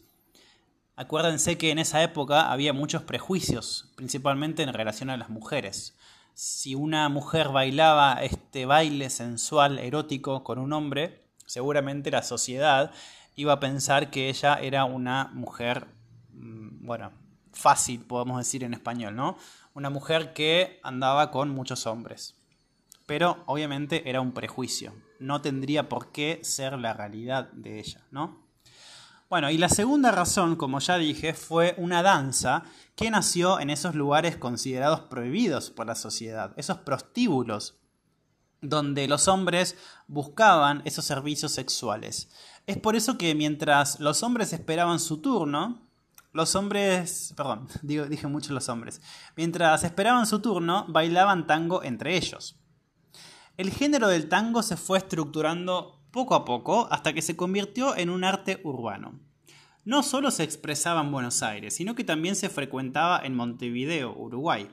Acuérdense 0.97 1.59
que 1.59 1.71
en 1.71 1.79
esa 1.79 2.03
época 2.03 2.51
había 2.51 2.73
muchos 2.73 3.03
prejuicios, 3.03 3.93
principalmente 3.97 4.63
en 4.63 4.73
relación 4.73 5.11
a 5.11 5.17
las 5.17 5.29
mujeres. 5.29 5.97
Si 6.33 6.75
una 6.75 7.09
mujer 7.09 7.51
bailaba 7.51 8.23
este 8.23 8.67
baile 8.67 9.11
sensual, 9.11 9.79
erótico 9.79 10.43
con 10.43 10.59
un 10.59 10.73
hombre, 10.73 11.27
seguramente 11.45 12.11
la 12.11 12.23
sociedad 12.23 12.93
iba 13.35 13.53
a 13.53 13.61
pensar 13.61 14.11
que 14.11 14.31
ella 14.31 14.55
era 14.55 14.87
una 14.87 15.31
mujer, 15.35 15.87
mm, 16.33 16.87
bueno, 16.87 17.13
fácil, 17.53 18.01
podemos 18.01 18.39
decir 18.39 18.65
en 18.65 18.75
español, 18.75 19.17
¿no? 19.17 19.37
Una 19.75 19.91
mujer 19.91 20.33
que 20.33 20.81
andaba 20.83 21.31
con 21.31 21.51
muchos 21.51 21.87
hombres. 21.87 22.35
Pero 23.07 23.43
obviamente 23.47 24.09
era 24.09 24.21
un 24.21 24.33
prejuicio, 24.33 24.95
no 25.19 25.41
tendría 25.41 25.89
por 25.89 26.13
qué 26.13 26.41
ser 26.43 26.79
la 26.79 26.93
realidad 26.93 27.51
de 27.53 27.81
ella, 27.81 28.07
¿no? 28.11 28.47
Bueno, 29.29 29.51
y 29.51 29.59
la 29.59 29.69
segunda 29.69 30.13
razón, 30.13 30.55
como 30.55 30.79
ya 30.79 30.99
dije, 30.99 31.35
fue 31.35 31.75
una 31.79 32.03
danza 32.03 32.63
que 32.95 33.11
nació 33.11 33.59
en 33.59 33.71
esos 33.71 33.97
lugares 33.97 34.37
considerados 34.37 35.01
prohibidos 35.01 35.71
por 35.71 35.87
la 35.87 35.97
sociedad, 35.97 36.53
esos 36.57 36.79
prostíbulos. 36.79 37.77
donde 38.63 39.07
los 39.07 39.29
hombres 39.29 39.77
buscaban 40.09 40.81
esos 40.87 41.05
servicios 41.05 41.53
sexuales. 41.53 42.31
Es 42.67 42.79
por 42.79 42.97
eso 42.97 43.19
que 43.19 43.35
mientras 43.35 44.01
los 44.01 44.23
hombres 44.23 44.53
esperaban 44.53 44.99
su 44.99 45.19
turno, 45.19 45.87
los 46.33 46.55
hombres, 46.57 47.33
perdón, 47.37 47.69
dije 47.83 48.27
mucho 48.27 48.55
los 48.55 48.69
hombres, 48.69 49.01
mientras 49.37 49.85
esperaban 49.85 50.27
su 50.27 50.41
turno, 50.41 50.87
bailaban 50.89 51.47
tango 51.47 51.83
entre 51.83 52.17
ellos. 52.17 52.57
El 53.57 53.71
género 53.71 54.09
del 54.09 54.29
tango 54.29 54.63
se 54.63 54.77
fue 54.77 54.99
estructurando 54.99 56.03
poco 56.11 56.35
a 56.35 56.45
poco 56.45 56.89
hasta 56.91 57.13
que 57.13 57.23
se 57.23 57.37
convirtió 57.37 57.97
en 57.97 58.11
un 58.11 58.25
arte 58.25 58.61
urbano. 58.65 59.21
No 59.85 60.03
solo 60.03 60.31
se 60.31 60.43
expresaba 60.43 61.01
en 61.03 61.13
Buenos 61.13 61.43
Aires, 61.43 61.75
sino 61.75 61.95
que 61.95 62.05
también 62.05 62.37
se 62.37 62.49
frecuentaba 62.49 63.21
en 63.25 63.35
Montevideo, 63.35 64.15
Uruguay 64.17 64.69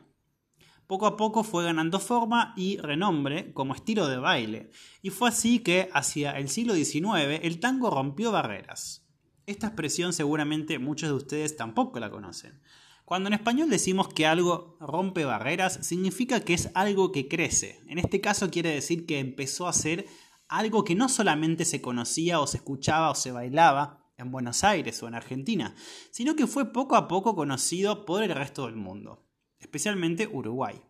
poco 0.87 1.07
a 1.07 1.17
poco 1.17 1.43
fue 1.43 1.63
ganando 1.63 1.99
forma 1.99 2.53
y 2.55 2.77
renombre 2.77 3.51
como 3.53 3.73
estilo 3.73 4.07
de 4.07 4.17
baile, 4.17 4.69
y 5.01 5.09
fue 5.09 5.29
así 5.29 5.59
que 5.59 5.89
hacia 5.93 6.37
el 6.37 6.49
siglo 6.49 6.75
XIX 6.75 7.39
el 7.41 7.59
tango 7.59 7.89
rompió 7.89 8.31
barreras. 8.31 9.03
Esta 9.45 9.67
expresión 9.67 10.13
seguramente 10.13 10.77
muchos 10.79 11.09
de 11.09 11.15
ustedes 11.15 11.57
tampoco 11.57 11.99
la 11.99 12.11
conocen. 12.11 12.61
Cuando 13.05 13.27
en 13.27 13.33
español 13.33 13.69
decimos 13.69 14.07
que 14.07 14.25
algo 14.25 14.77
rompe 14.79 15.25
barreras, 15.25 15.79
significa 15.81 16.39
que 16.39 16.53
es 16.53 16.69
algo 16.73 17.11
que 17.11 17.27
crece. 17.27 17.81
En 17.87 17.99
este 17.99 18.21
caso 18.21 18.49
quiere 18.49 18.69
decir 18.69 19.05
que 19.05 19.19
empezó 19.19 19.67
a 19.67 19.73
ser 19.73 20.05
algo 20.47 20.83
que 20.83 20.95
no 20.95 21.09
solamente 21.09 21.65
se 21.65 21.81
conocía 21.81 22.39
o 22.39 22.47
se 22.47 22.57
escuchaba 22.57 23.11
o 23.11 23.15
se 23.15 23.31
bailaba 23.31 24.05
en 24.17 24.31
Buenos 24.31 24.63
Aires 24.63 25.01
o 25.03 25.07
en 25.07 25.15
Argentina, 25.15 25.75
sino 26.11 26.35
que 26.35 26.47
fue 26.47 26.71
poco 26.71 26.95
a 26.95 27.07
poco 27.07 27.35
conocido 27.35 28.05
por 28.05 28.23
el 28.23 28.33
resto 28.33 28.65
del 28.65 28.75
mundo 28.75 29.23
especialmente 29.63 30.27
Uruguay. 30.27 30.81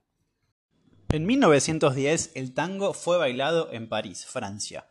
En 1.10 1.26
1910 1.26 2.32
el 2.36 2.54
tango 2.54 2.94
fue 2.94 3.18
bailado 3.18 3.72
en 3.72 3.88
París, 3.88 4.26
Francia, 4.26 4.90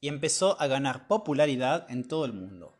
y 0.00 0.08
empezó 0.08 0.60
a 0.60 0.68
ganar 0.68 1.08
popularidad 1.08 1.90
en 1.90 2.06
todo 2.06 2.24
el 2.24 2.32
mundo. 2.32 2.78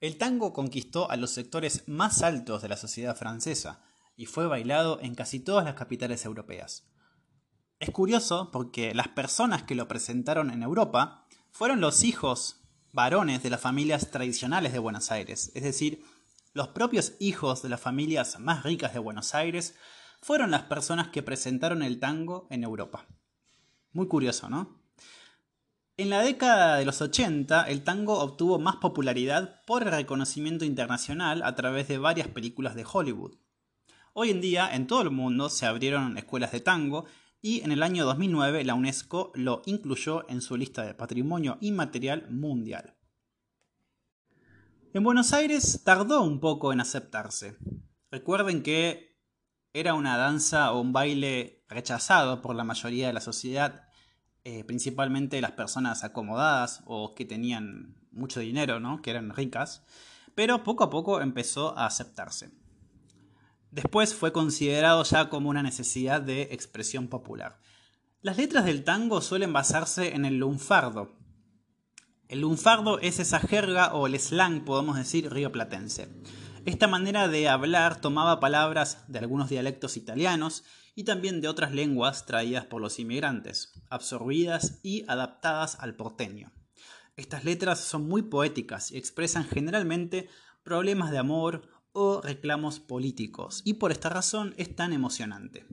El 0.00 0.16
tango 0.16 0.52
conquistó 0.52 1.10
a 1.10 1.16
los 1.16 1.30
sectores 1.30 1.82
más 1.86 2.22
altos 2.22 2.62
de 2.62 2.68
la 2.68 2.76
sociedad 2.76 3.16
francesa 3.16 3.82
y 4.16 4.26
fue 4.26 4.46
bailado 4.46 5.00
en 5.00 5.14
casi 5.14 5.40
todas 5.40 5.64
las 5.64 5.74
capitales 5.74 6.24
europeas. 6.24 6.84
Es 7.80 7.90
curioso 7.90 8.50
porque 8.52 8.94
las 8.94 9.08
personas 9.08 9.64
que 9.64 9.74
lo 9.74 9.88
presentaron 9.88 10.50
en 10.50 10.62
Europa 10.62 11.26
fueron 11.50 11.80
los 11.80 12.04
hijos 12.04 12.60
varones 12.92 13.42
de 13.42 13.50
las 13.50 13.60
familias 13.60 14.10
tradicionales 14.10 14.72
de 14.72 14.78
Buenos 14.78 15.10
Aires, 15.10 15.52
es 15.54 15.62
decir, 15.62 16.04
los 16.54 16.68
propios 16.68 17.12
hijos 17.20 17.62
de 17.62 17.68
las 17.68 17.80
familias 17.80 18.40
más 18.40 18.64
ricas 18.64 18.94
de 18.94 18.98
Buenos 18.98 19.34
Aires 19.34 19.74
fueron 20.20 20.50
las 20.50 20.62
personas 20.62 21.08
que 21.08 21.22
presentaron 21.22 21.82
el 21.82 22.00
tango 22.00 22.48
en 22.50 22.64
Europa. 22.64 23.06
Muy 23.92 24.08
curioso, 24.08 24.48
¿no? 24.48 24.77
En 25.98 26.10
la 26.10 26.22
década 26.22 26.76
de 26.76 26.84
los 26.84 27.02
80, 27.02 27.64
el 27.64 27.82
tango 27.82 28.20
obtuvo 28.20 28.60
más 28.60 28.76
popularidad 28.76 29.64
por 29.66 29.82
el 29.82 29.90
reconocimiento 29.90 30.64
internacional 30.64 31.42
a 31.42 31.56
través 31.56 31.88
de 31.88 31.98
varias 31.98 32.28
películas 32.28 32.76
de 32.76 32.86
Hollywood. 32.88 33.34
Hoy 34.12 34.30
en 34.30 34.40
día, 34.40 34.72
en 34.72 34.86
todo 34.86 35.02
el 35.02 35.10
mundo 35.10 35.50
se 35.50 35.66
abrieron 35.66 36.16
escuelas 36.16 36.52
de 36.52 36.60
tango 36.60 37.06
y 37.42 37.62
en 37.62 37.72
el 37.72 37.82
año 37.82 38.04
2009 38.04 38.62
la 38.62 38.74
UNESCO 38.74 39.32
lo 39.34 39.62
incluyó 39.66 40.24
en 40.30 40.40
su 40.40 40.56
lista 40.56 40.84
de 40.84 40.94
patrimonio 40.94 41.58
inmaterial 41.60 42.30
mundial. 42.30 42.94
En 44.94 45.02
Buenos 45.02 45.32
Aires 45.32 45.82
tardó 45.84 46.22
un 46.22 46.38
poco 46.38 46.72
en 46.72 46.80
aceptarse. 46.80 47.58
Recuerden 48.12 48.62
que 48.62 49.18
era 49.72 49.94
una 49.94 50.16
danza 50.16 50.70
o 50.70 50.80
un 50.80 50.92
baile 50.92 51.64
rechazado 51.68 52.40
por 52.40 52.54
la 52.54 52.62
mayoría 52.62 53.08
de 53.08 53.14
la 53.14 53.20
sociedad, 53.20 53.87
eh, 54.50 54.64
principalmente 54.64 55.42
las 55.42 55.52
personas 55.52 56.04
acomodadas 56.04 56.80
o 56.86 57.14
que 57.14 57.26
tenían 57.26 57.94
mucho 58.12 58.40
dinero, 58.40 58.80
¿no? 58.80 59.02
que 59.02 59.10
eran 59.10 59.28
ricas, 59.28 59.82
pero 60.34 60.64
poco 60.64 60.84
a 60.84 60.88
poco 60.88 61.20
empezó 61.20 61.76
a 61.76 61.84
aceptarse. 61.84 62.50
Después 63.70 64.14
fue 64.14 64.32
considerado 64.32 65.04
ya 65.04 65.28
como 65.28 65.50
una 65.50 65.62
necesidad 65.62 66.22
de 66.22 66.48
expresión 66.52 67.08
popular. 67.08 67.60
Las 68.22 68.38
letras 68.38 68.64
del 68.64 68.84
tango 68.84 69.20
suelen 69.20 69.52
basarse 69.52 70.14
en 70.14 70.24
el 70.24 70.38
lunfardo, 70.38 71.18
el 72.28 72.40
lunfardo 72.40 73.00
es 73.00 73.18
esa 73.20 73.40
jerga 73.40 73.92
o 73.92 74.06
el 74.06 74.18
slang, 74.18 74.64
podemos 74.64 74.96
decir, 74.96 75.30
rioplatense. 75.30 76.08
Esta 76.64 76.86
manera 76.86 77.28
de 77.28 77.50
hablar 77.50 78.00
tomaba 78.00 78.40
palabras 78.40 79.04
de 79.08 79.18
algunos 79.18 79.50
dialectos 79.50 79.98
italianos 79.98 80.64
y 80.98 81.04
también 81.04 81.40
de 81.40 81.46
otras 81.46 81.70
lenguas 81.70 82.26
traídas 82.26 82.66
por 82.66 82.82
los 82.82 82.98
inmigrantes, 82.98 83.72
absorbidas 83.88 84.80
y 84.82 85.04
adaptadas 85.06 85.76
al 85.78 85.94
porteño. 85.94 86.50
Estas 87.16 87.44
letras 87.44 87.78
son 87.78 88.08
muy 88.08 88.22
poéticas 88.22 88.90
y 88.90 88.98
expresan 88.98 89.44
generalmente 89.44 90.28
problemas 90.64 91.12
de 91.12 91.18
amor 91.18 91.68
o 91.92 92.20
reclamos 92.20 92.80
políticos, 92.80 93.62
y 93.64 93.74
por 93.74 93.92
esta 93.92 94.08
razón 94.08 94.54
es 94.56 94.74
tan 94.74 94.92
emocionante. 94.92 95.66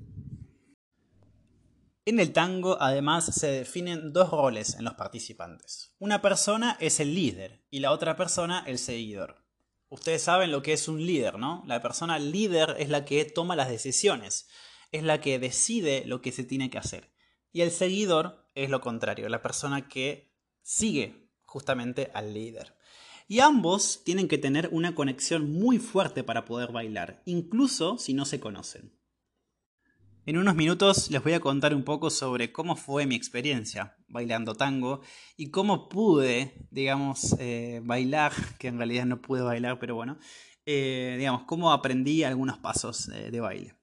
En 2.06 2.20
el 2.20 2.32
tango 2.32 2.80
además 2.80 3.26
se 3.26 3.48
definen 3.48 4.14
dos 4.14 4.30
roles 4.30 4.76
en 4.76 4.86
los 4.86 4.94
participantes. 4.94 5.96
Una 5.98 6.22
persona 6.22 6.78
es 6.80 7.00
el 7.00 7.16
líder 7.16 7.66
y 7.72 7.80
la 7.80 7.94
otra 7.94 8.16
persona 8.16 8.64
el 8.68 8.78
seguidor. 8.78 9.44
Ustedes 9.90 10.22
saben 10.22 10.52
lo 10.52 10.62
que 10.62 10.74
es 10.74 10.88
un 10.88 11.04
líder, 11.04 11.40
¿no? 11.40 11.64
La 11.66 11.82
persona 11.82 12.20
líder 12.20 12.76
es 12.78 12.90
la 12.90 13.06
que 13.06 13.26
toma 13.26 13.56
las 13.56 13.70
decisiones, 13.70 14.48
es 14.92 15.04
la 15.04 15.22
que 15.22 15.40
decide 15.40 16.04
lo 16.06 16.22
que 16.22 16.32
se 16.32 16.44
tiene 16.44 16.70
que 16.70 16.78
hacer. 16.78 17.12
Y 17.52 17.62
el 17.62 17.72
seguidor 17.72 18.50
es 18.56 18.70
lo 18.70 18.82
contrario, 18.82 19.30
la 19.30 19.42
persona 19.42 19.88
que 19.88 20.34
sigue 20.62 21.30
justamente 21.46 22.12
al 22.14 22.34
líder. 22.34 22.76
Y 23.28 23.40
ambos 23.40 24.04
tienen 24.04 24.28
que 24.28 24.38
tener 24.38 24.70
una 24.72 24.94
conexión 24.94 25.52
muy 25.52 25.80
fuerte 25.80 26.24
para 26.24 26.46
poder 26.46 26.72
bailar, 26.72 27.22
incluso 27.26 27.98
si 27.98 28.14
no 28.14 28.26
se 28.26 28.40
conocen. 28.40 28.94
En 30.28 30.38
unos 30.38 30.56
minutos 30.56 31.12
les 31.12 31.24
voy 31.24 31.34
a 31.34 31.40
contar 31.40 31.76
un 31.76 31.84
poco 31.84 32.10
sobre 32.10 32.52
cómo 32.52 32.76
fue 32.76 33.06
mi 33.06 33.14
experiencia 33.14 33.96
bailando 34.08 34.56
tango 34.56 35.02
y 35.38 35.52
cómo 35.52 35.88
pude, 35.88 36.68
digamos, 36.72 37.36
eh, 37.40 37.80
bailar, 37.84 38.34
que 38.58 38.70
en 38.70 38.78
realidad 38.78 39.06
no 39.06 39.22
pude 39.22 39.44
bailar, 39.44 39.78
pero 39.78 39.94
bueno, 39.94 40.18
eh, 40.66 41.16
digamos, 41.20 41.44
cómo 41.44 41.72
aprendí 41.72 42.24
algunos 42.24 42.58
pasos 42.58 43.08
eh, 43.10 43.30
de 43.30 43.40
baile. 43.40 43.76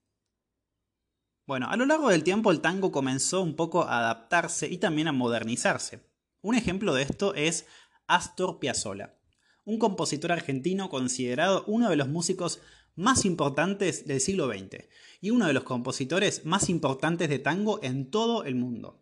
Bueno, 1.44 1.68
a 1.68 1.76
lo 1.76 1.87
largo 1.87 2.09
del 2.09 2.22
tiempo 2.22 2.52
el 2.52 2.61
tango 2.61 2.92
comenzó 2.92 3.42
un 3.42 3.57
poco 3.57 3.83
a 3.83 3.98
adaptarse 3.98 4.68
y 4.68 4.78
también 4.78 5.09
a 5.09 5.12
modernizarse. 5.12 6.09
Un 6.40 6.55
ejemplo 6.55 6.94
de 6.94 7.02
esto 7.02 7.35
es 7.35 7.66
Astor 8.07 8.61
Piazzolla, 8.61 9.18
un 9.64 9.78
compositor 9.78 10.31
argentino 10.31 10.88
considerado 10.88 11.64
uno 11.66 11.90
de 11.90 11.96
los 11.96 12.09
músicos 12.09 12.61
más 12.94 13.24
importantes 13.24 14.07
del 14.07 14.20
siglo 14.20 14.48
XX 14.48 14.85
y 15.20 15.31
uno 15.31 15.48
de 15.48 15.52
los 15.52 15.64
compositores 15.64 16.44
más 16.44 16.68
importantes 16.68 17.28
de 17.28 17.40
tango 17.40 17.81
en 17.83 18.11
todo 18.11 18.44
el 18.44 18.55
mundo. 18.55 19.00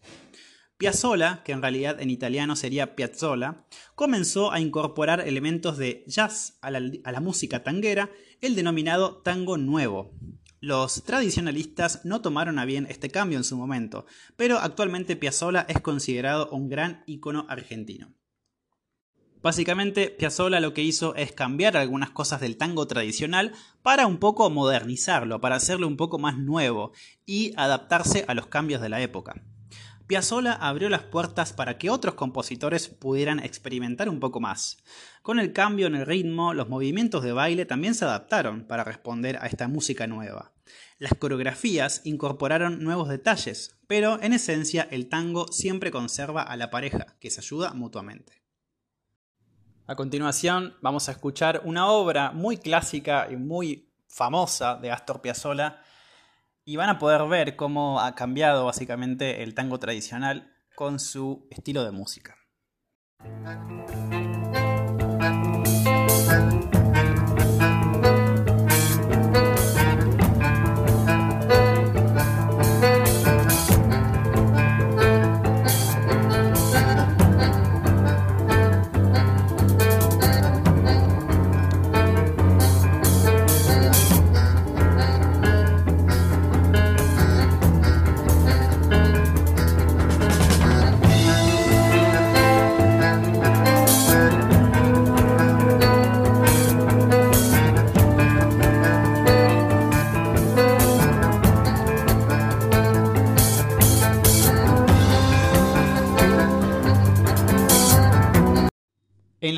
Piazzolla, 0.78 1.42
que 1.44 1.52
en 1.52 1.60
realidad 1.60 2.00
en 2.00 2.08
italiano 2.08 2.56
sería 2.56 2.96
Piazzolla, 2.96 3.66
comenzó 3.94 4.50
a 4.50 4.60
incorporar 4.60 5.20
elementos 5.20 5.76
de 5.76 6.04
jazz 6.06 6.56
a 6.62 6.70
la, 6.70 6.80
a 7.04 7.12
la 7.12 7.20
música 7.20 7.62
tanguera, 7.62 8.10
el 8.40 8.54
denominado 8.54 9.18
tango 9.18 9.58
nuevo. 9.58 10.14
Los 10.62 11.04
tradicionalistas 11.04 12.04
no 12.04 12.20
tomaron 12.20 12.58
a 12.58 12.66
bien 12.66 12.86
este 12.90 13.08
cambio 13.08 13.38
en 13.38 13.44
su 13.44 13.56
momento, 13.56 14.04
pero 14.36 14.58
actualmente 14.58 15.16
Piazzolla 15.16 15.64
es 15.66 15.80
considerado 15.80 16.50
un 16.50 16.68
gran 16.68 17.02
ícono 17.06 17.46
argentino. 17.48 18.12
Básicamente, 19.42 20.10
Piazzolla 20.10 20.60
lo 20.60 20.74
que 20.74 20.82
hizo 20.82 21.14
es 21.14 21.32
cambiar 21.32 21.78
algunas 21.78 22.10
cosas 22.10 22.42
del 22.42 22.58
tango 22.58 22.86
tradicional 22.86 23.54
para 23.82 24.06
un 24.06 24.18
poco 24.18 24.50
modernizarlo, 24.50 25.40
para 25.40 25.56
hacerlo 25.56 25.86
un 25.86 25.96
poco 25.96 26.18
más 26.18 26.36
nuevo 26.36 26.92
y 27.24 27.54
adaptarse 27.56 28.26
a 28.28 28.34
los 28.34 28.48
cambios 28.48 28.82
de 28.82 28.90
la 28.90 29.00
época. 29.00 29.42
Piazzolla 30.10 30.54
abrió 30.54 30.88
las 30.88 31.04
puertas 31.04 31.52
para 31.52 31.78
que 31.78 31.88
otros 31.88 32.14
compositores 32.16 32.88
pudieran 32.88 33.38
experimentar 33.38 34.08
un 34.08 34.18
poco 34.18 34.40
más. 34.40 34.78
Con 35.22 35.38
el 35.38 35.52
cambio 35.52 35.86
en 35.86 35.94
el 35.94 36.04
ritmo, 36.04 36.52
los 36.52 36.68
movimientos 36.68 37.22
de 37.22 37.30
baile 37.30 37.64
también 37.64 37.94
se 37.94 38.06
adaptaron 38.06 38.64
para 38.64 38.82
responder 38.82 39.36
a 39.36 39.46
esta 39.46 39.68
música 39.68 40.08
nueva. 40.08 40.50
Las 40.98 41.14
coreografías 41.14 42.00
incorporaron 42.02 42.82
nuevos 42.82 43.08
detalles, 43.08 43.78
pero 43.86 44.20
en 44.20 44.32
esencia 44.32 44.88
el 44.90 45.08
tango 45.08 45.46
siempre 45.52 45.92
conserva 45.92 46.42
a 46.42 46.56
la 46.56 46.70
pareja, 46.70 47.14
que 47.20 47.30
se 47.30 47.40
ayuda 47.40 47.72
mutuamente. 47.72 48.42
A 49.86 49.94
continuación 49.94 50.74
vamos 50.82 51.08
a 51.08 51.12
escuchar 51.12 51.62
una 51.64 51.86
obra 51.86 52.32
muy 52.32 52.56
clásica 52.56 53.28
y 53.30 53.36
muy 53.36 53.92
famosa 54.08 54.74
de 54.74 54.90
Astor 54.90 55.20
Piazzolla 55.20 55.84
y 56.64 56.76
van 56.76 56.88
a 56.88 56.98
poder 56.98 57.26
ver 57.28 57.56
cómo 57.56 58.00
ha 58.00 58.14
cambiado 58.14 58.66
básicamente 58.66 59.42
el 59.42 59.54
tango 59.54 59.78
tradicional 59.78 60.52
con 60.74 60.98
su 60.98 61.46
estilo 61.50 61.84
de 61.84 61.90
música. 61.90 62.36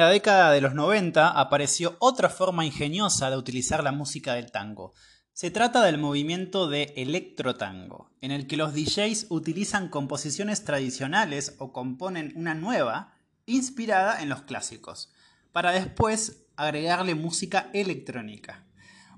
La 0.03 0.09
década 0.09 0.51
de 0.51 0.61
los 0.61 0.75
90 0.75 1.29
apareció 1.29 1.95
otra 2.01 2.29
forma 2.29 2.67
ingeniosa 2.67 3.31
de 3.31 3.37
utilizar 3.37 3.85
la 3.85 3.93
música 3.93 4.35
del 4.35 4.51
tango. 4.51 4.95
Se 5.33 5.53
trata 5.53 5.81
del 5.85 5.97
movimiento 5.97 6.69
de 6.69 6.93
electrotango, 6.97 8.11
en 8.21 8.33
el 8.33 8.49
que 8.49 8.57
los 8.57 8.75
DJs 8.75 9.27
utilizan 9.29 9.91
composiciones 9.91 10.65
tradicionales 10.65 11.55
o 11.61 11.73
componen 11.73 12.33
una 12.35 12.55
nueva 12.55 13.15
inspirada 13.47 14.21
en 14.21 14.29
los 14.29 14.43
clásicos, 14.43 15.13
para 15.53 15.71
después 15.71 16.47
agregarle 16.57 17.15
música 17.15 17.71
electrónica. 17.73 18.67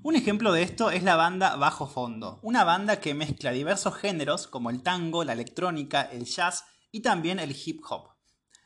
Un 0.03 0.15
ejemplo 0.15 0.53
de 0.53 0.61
esto 0.61 0.91
es 0.91 1.01
la 1.01 1.15
banda 1.15 1.55
Bajo 1.55 1.87
Fondo, 1.87 2.37
una 2.43 2.63
banda 2.63 2.99
que 2.99 3.15
mezcla 3.15 3.49
diversos 3.49 3.95
géneros 3.95 4.45
como 4.45 4.69
el 4.69 4.83
tango, 4.83 5.23
la 5.23 5.33
electrónica, 5.33 6.03
el 6.03 6.25
jazz 6.25 6.65
y 6.91 6.99
también 6.99 7.39
el 7.39 7.55
hip 7.65 7.81
hop. 7.89 8.14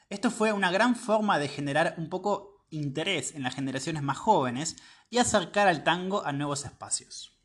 Esto 0.09 0.31
fue 0.31 0.51
una 0.51 0.71
gran 0.71 0.95
forma 0.95 1.37
de 1.37 1.47
generar 1.47 1.93
un 1.97 2.09
poco 2.09 2.65
interés 2.71 3.35
en 3.35 3.43
las 3.43 3.53
generaciones 3.53 4.01
más 4.01 4.17
jóvenes 4.17 4.75
y 5.11 5.19
acercar 5.19 5.67
al 5.67 5.83
tango 5.83 6.25
a 6.25 6.31
nuevos 6.31 6.65
espacios. 6.65 7.37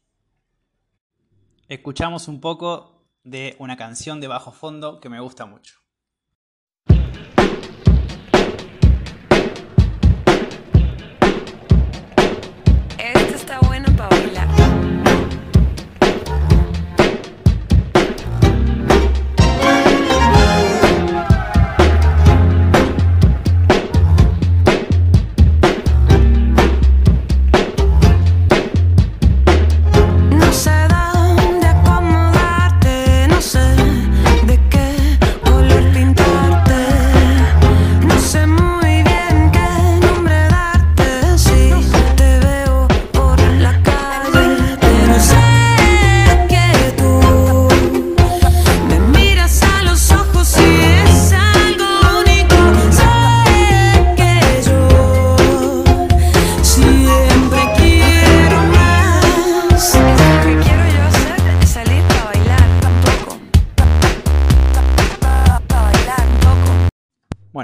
Escuchamos 1.68 2.26
un 2.26 2.40
poco 2.40 3.06
de 3.22 3.56
una 3.58 3.76
canción 3.76 4.20
de 4.20 4.28
bajo 4.28 4.52
fondo 4.52 5.00
que 5.00 5.10
me 5.10 5.20
gusta 5.20 5.44
mucho. 5.44 5.83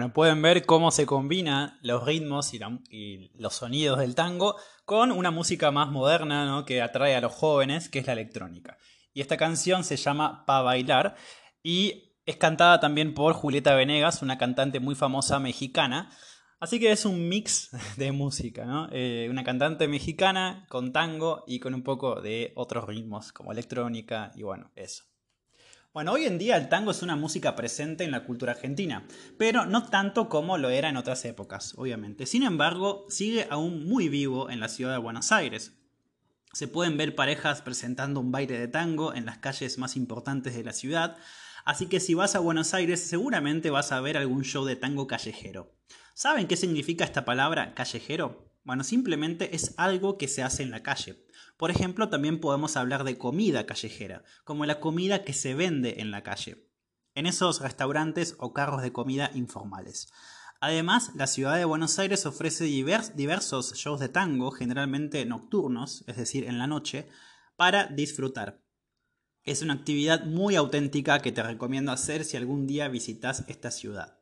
Bueno, 0.00 0.14
pueden 0.14 0.40
ver 0.40 0.64
cómo 0.64 0.92
se 0.92 1.04
combinan 1.04 1.78
los 1.82 2.06
ritmos 2.06 2.54
y, 2.54 3.30
los 3.34 3.54
sonidos 3.54 3.98
del 3.98 4.14
tango 4.14 4.56
con 4.86 5.12
una 5.12 5.30
música 5.30 5.70
más 5.72 5.90
moderna 5.90 6.46
¿no? 6.46 6.64
que 6.64 6.80
atrae 6.80 7.14
a 7.16 7.20
los 7.20 7.34
jóvenes, 7.34 7.90
que 7.90 7.98
es 7.98 8.06
la 8.06 8.14
electrónica. 8.14 8.78
Y 9.12 9.20
esta 9.20 9.36
canción 9.36 9.84
se 9.84 9.98
llama 9.98 10.46
Pa 10.46 10.62
Bailar 10.62 11.16
y 11.62 12.14
es 12.24 12.38
cantada 12.38 12.80
también 12.80 13.12
por 13.12 13.34
Julieta 13.34 13.74
Venegas, 13.74 14.22
una 14.22 14.38
cantante 14.38 14.80
muy 14.80 14.94
famosa 14.94 15.38
mexicana. 15.38 16.10
Así 16.60 16.80
que 16.80 16.92
es 16.92 17.04
un 17.04 17.28
mix 17.28 17.68
de 17.98 18.10
música, 18.10 18.64
¿no? 18.64 18.88
Eh, 18.92 19.28
una 19.30 19.44
cantante 19.44 19.86
mexicana 19.86 20.64
con 20.70 20.94
tango 20.94 21.44
y 21.46 21.60
con 21.60 21.74
un 21.74 21.82
poco 21.82 22.22
de 22.22 22.54
otros 22.56 22.86
ritmos 22.86 23.34
como 23.34 23.52
electrónica 23.52 24.32
y 24.34 24.44
bueno, 24.44 24.70
eso. 24.76 25.10
Bueno, 25.92 26.12
hoy 26.12 26.24
en 26.24 26.38
día 26.38 26.57
el 26.57 26.68
tango 26.68 26.92
es 26.92 27.03
una 27.03 27.16
música 27.16 27.57
presente 27.57 28.05
en 28.05 28.12
la 28.12 28.22
cultura 28.22 28.53
argentina, 28.53 29.09
pero 29.37 29.66
no 29.66 29.87
tanto 29.87 30.29
como 30.29 30.57
lo 30.57 30.70
era 30.70 30.88
en 30.88 30.96
otras 30.96 31.24
épocas, 31.24 31.74
obviamente. 31.76 32.26
Sin 32.26 32.44
embargo, 32.44 33.07
sigue 33.09 33.48
aún 33.50 33.88
muy 33.88 34.09
vivo 34.09 34.50
en 34.50 34.61
la 34.61 34.68
ciudad 34.68 34.92
de 34.92 34.98
Buenos 34.98 35.33
Aires. 35.33 35.72
Se 36.53 36.68
pueden 36.68 36.96
ver 36.96 37.16
parejas 37.16 37.61
presentando 37.61 38.20
un 38.20 38.31
baile 38.31 38.57
de 38.57 38.68
tango 38.68 39.14
en 39.14 39.26
las 39.26 39.38
calles 39.38 39.79
más 39.79 39.96
importantes 39.96 40.55
de 40.55 40.62
la 40.62 40.72
ciudad, 40.72 41.16
así 41.64 41.87
que 41.87 41.98
si 41.98 42.14
vas 42.14 42.37
a 42.37 42.38
Buenos 42.38 42.72
Aires 42.72 43.00
seguramente 43.00 43.70
vas 43.70 43.90
a 43.90 44.00
ver 44.00 44.16
algún 44.16 44.44
show 44.44 44.64
de 44.64 44.76
tango 44.76 45.09
callejero. 45.09 45.74
¿Saben 46.14 46.46
qué 46.46 46.57
significa 46.57 47.05
esta 47.05 47.24
palabra 47.24 47.74
callejero? 47.74 48.49
Bueno, 48.62 48.85
simplemente 48.85 49.57
es 49.57 49.75
algo 49.79 50.18
que 50.18 50.29
se 50.29 50.42
hace 50.42 50.62
en 50.62 50.70
la 50.70 50.83
calle. 50.83 51.25
Por 51.57 51.70
ejemplo, 51.70 52.09
también 52.09 52.40
podemos 52.40 52.77
hablar 52.77 53.05
de 53.05 53.18
comida 53.18 53.66
callejera, 53.66 54.23
como 54.44 54.66
la 54.66 54.81
comida 54.81 55.25
que 55.25 55.33
se 55.33 55.55
vende 55.55 56.01
en 56.01 56.11
la 56.11 56.23
calle, 56.23 56.68
en 57.14 57.27
esos 57.27 57.61
restaurantes 57.61 58.37
o 58.38 58.53
carros 58.53 58.83
de 58.83 58.92
comida 58.92 59.31
informales. 59.35 60.12
Además, 60.61 61.12
la 61.14 61.27
ciudad 61.27 61.57
de 61.57 61.64
Buenos 61.64 61.99
Aires 61.99 62.27
ofrece 62.27 62.66
divers- 62.66 63.14
diversos 63.14 63.73
shows 63.75 63.99
de 63.99 64.11
tango, 64.11 64.51
generalmente 64.51 65.25
nocturnos, 65.25 66.05
es 66.07 66.16
decir, 66.16 66.44
en 66.44 66.59
la 66.59 66.66
noche, 66.66 67.09
para 67.57 67.87
disfrutar. 67.87 68.62
Es 69.42 69.62
una 69.62 69.73
actividad 69.73 70.27
muy 70.27 70.55
auténtica 70.57 71.20
que 71.23 71.33
te 71.33 71.42
recomiendo 71.42 71.92
hacer 71.92 72.27
si 72.27 72.37
algún 72.37 72.66
día 72.66 72.88
visitas 72.88 73.44
esta 73.49 73.70
ciudad. 73.70 74.19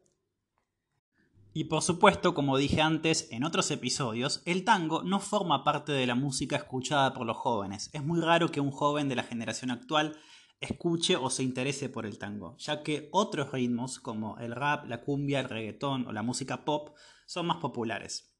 Y 1.58 1.64
por 1.64 1.82
supuesto, 1.82 2.34
como 2.34 2.56
dije 2.56 2.80
antes 2.80 3.26
en 3.32 3.42
otros 3.42 3.72
episodios, 3.72 4.42
el 4.44 4.62
tango 4.62 5.02
no 5.02 5.18
forma 5.18 5.64
parte 5.64 5.90
de 5.90 6.06
la 6.06 6.14
música 6.14 6.54
escuchada 6.54 7.12
por 7.12 7.26
los 7.26 7.36
jóvenes. 7.36 7.90
Es 7.92 8.04
muy 8.04 8.20
raro 8.20 8.52
que 8.52 8.60
un 8.60 8.70
joven 8.70 9.08
de 9.08 9.16
la 9.16 9.24
generación 9.24 9.72
actual 9.72 10.16
escuche 10.60 11.16
o 11.16 11.30
se 11.30 11.42
interese 11.42 11.88
por 11.88 12.06
el 12.06 12.16
tango, 12.16 12.56
ya 12.58 12.84
que 12.84 13.08
otros 13.10 13.50
ritmos 13.50 13.98
como 13.98 14.38
el 14.38 14.54
rap, 14.54 14.86
la 14.86 15.00
cumbia, 15.00 15.40
el 15.40 15.48
reggaetón 15.48 16.06
o 16.06 16.12
la 16.12 16.22
música 16.22 16.64
pop 16.64 16.96
son 17.26 17.46
más 17.46 17.56
populares. 17.56 18.38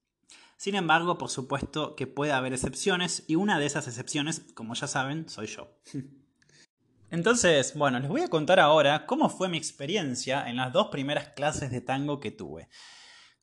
Sin 0.57 0.77
embargo, 0.77 1.19
por 1.19 1.31
supuesto 1.31 1.97
que 1.97 2.07
puede 2.07 2.31
haber 2.31 2.53
excepciones 2.53 3.25
y 3.27 3.35
una 3.35 3.59
de 3.59 3.67
esas 3.67 3.89
excepciones, 3.89 4.47
como 4.55 4.75
ya 4.75 4.87
saben, 4.87 5.29
soy 5.29 5.49
yo. 5.49 5.77
Entonces, 7.11 7.75
bueno, 7.75 7.99
les 7.99 8.11
voy 8.11 8.21
a 8.21 8.29
contar 8.29 8.61
ahora 8.61 9.07
cómo 9.07 9.29
fue 9.29 9.49
mi 9.49 9.59
experiencia 9.59 10.49
en 10.49 10.55
las 10.55 10.73
dos 10.73 10.87
primeras 10.93 11.31
clases 11.31 11.73
de 11.73 11.81
tango 11.81 12.21
que 12.21 12.31
tuve. 12.31 12.69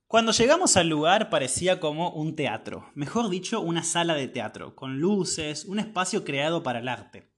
Cuando 0.08 0.34
llegamos 0.34 0.78
al 0.78 0.88
lugar 0.88 1.32
parecía 1.32 1.80
como 1.80 2.12
un 2.12 2.36
teatro, 2.36 2.92
mejor 2.94 3.28
dicho, 3.30 3.60
una 3.60 3.84
sala 3.84 4.14
de 4.14 4.28
teatro, 4.28 4.76
con 4.76 5.00
luces, 5.00 5.66
un 5.66 5.80
espacio 5.80 6.24
creado 6.24 6.62
para 6.62 6.78
el 6.78 6.88
arte. 6.88 7.34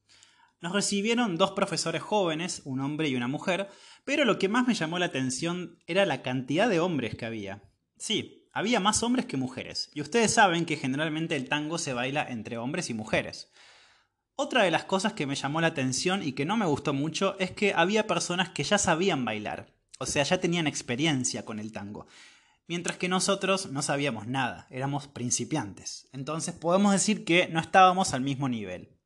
Nos 0.60 0.73
recibieron 0.73 1.38
dos 1.38 1.51
profesores 1.51 2.01
jóvenes, 2.01 2.62
un 2.65 2.82
hombre 2.82 3.08
y 3.08 3.15
una 3.15 3.30
mujer, 3.30 3.69
pero 4.03 4.25
lo 4.25 4.38
que 4.38 4.49
más 4.49 4.67
me 4.67 4.73
llamó 4.73 4.99
la 4.99 5.06
atención 5.06 5.80
era 5.88 6.06
la 6.06 6.21
cantidad 6.21 6.67
de 6.67 6.82
hombres 6.82 7.15
que 7.15 7.25
había. 7.25 7.63
Sí, 7.97 8.49
había 8.51 8.82
más 8.82 9.01
hombres 9.01 9.25
que 9.27 9.38
mujeres, 9.38 9.89
y 9.93 10.01
ustedes 10.01 10.34
saben 10.34 10.65
que 10.65 10.75
generalmente 10.75 11.38
el 11.38 11.47
tango 11.47 11.77
se 11.77 11.93
baila 11.93 12.27
entre 12.27 12.58
hombres 12.58 12.89
y 12.89 12.93
mujeres. 12.93 13.49
Otra 14.36 14.63
de 14.63 14.71
las 14.71 14.84
cosas 14.84 15.13
que 15.13 15.25
me 15.25 15.36
llamó 15.36 15.62
la 15.62 15.67
atención 15.67 16.21
y 16.21 16.34
que 16.34 16.45
no 16.45 16.58
me 16.58 16.65
gustó 16.65 16.93
mucho 16.93 17.39
es 17.39 17.51
que 17.51 17.73
había 17.73 18.08
personas 18.08 18.49
que 18.49 18.65
ya 18.65 18.77
sabían 18.77 19.23
bailar, 19.23 19.73
o 19.99 20.06
sea, 20.06 20.23
ya 20.23 20.41
tenían 20.41 20.67
experiencia 20.67 21.45
con 21.45 21.60
el 21.60 21.71
tango, 21.71 22.08
mientras 22.67 22.97
que 22.97 23.10
nosotros 23.10 23.71
no 23.71 23.82
sabíamos 23.82 24.27
nada, 24.27 24.67
éramos 24.69 25.08
principiantes. 25.08 26.10
Entonces 26.12 26.53
podemos 26.53 26.91
decir 26.91 27.25
que 27.25 27.47
no 27.47 27.60
estábamos 27.60 28.13
al 28.13 28.21
mismo 28.21 28.49
nivel. 28.49 28.99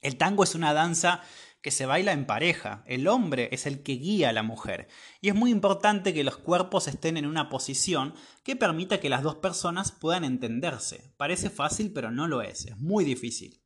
El 0.00 0.16
tango 0.16 0.44
es 0.44 0.54
una 0.54 0.74
danza 0.74 1.22
que 1.62 1.70
se 1.70 1.86
baila 1.86 2.12
en 2.12 2.26
pareja, 2.26 2.82
el 2.86 3.06
hombre 3.06 3.48
es 3.52 3.66
el 3.66 3.84
que 3.84 3.92
guía 3.92 4.30
a 4.30 4.32
la 4.32 4.42
mujer, 4.42 4.88
y 5.20 5.28
es 5.28 5.34
muy 5.36 5.52
importante 5.52 6.12
que 6.12 6.24
los 6.24 6.36
cuerpos 6.36 6.88
estén 6.88 7.16
en 7.16 7.24
una 7.24 7.48
posición 7.48 8.14
que 8.42 8.56
permita 8.56 8.98
que 8.98 9.08
las 9.08 9.22
dos 9.22 9.36
personas 9.36 9.92
puedan 9.92 10.24
entenderse. 10.24 11.14
Parece 11.16 11.50
fácil, 11.50 11.92
pero 11.92 12.10
no 12.10 12.26
lo 12.26 12.42
es, 12.42 12.66
es 12.66 12.76
muy 12.78 13.04
difícil. 13.04 13.62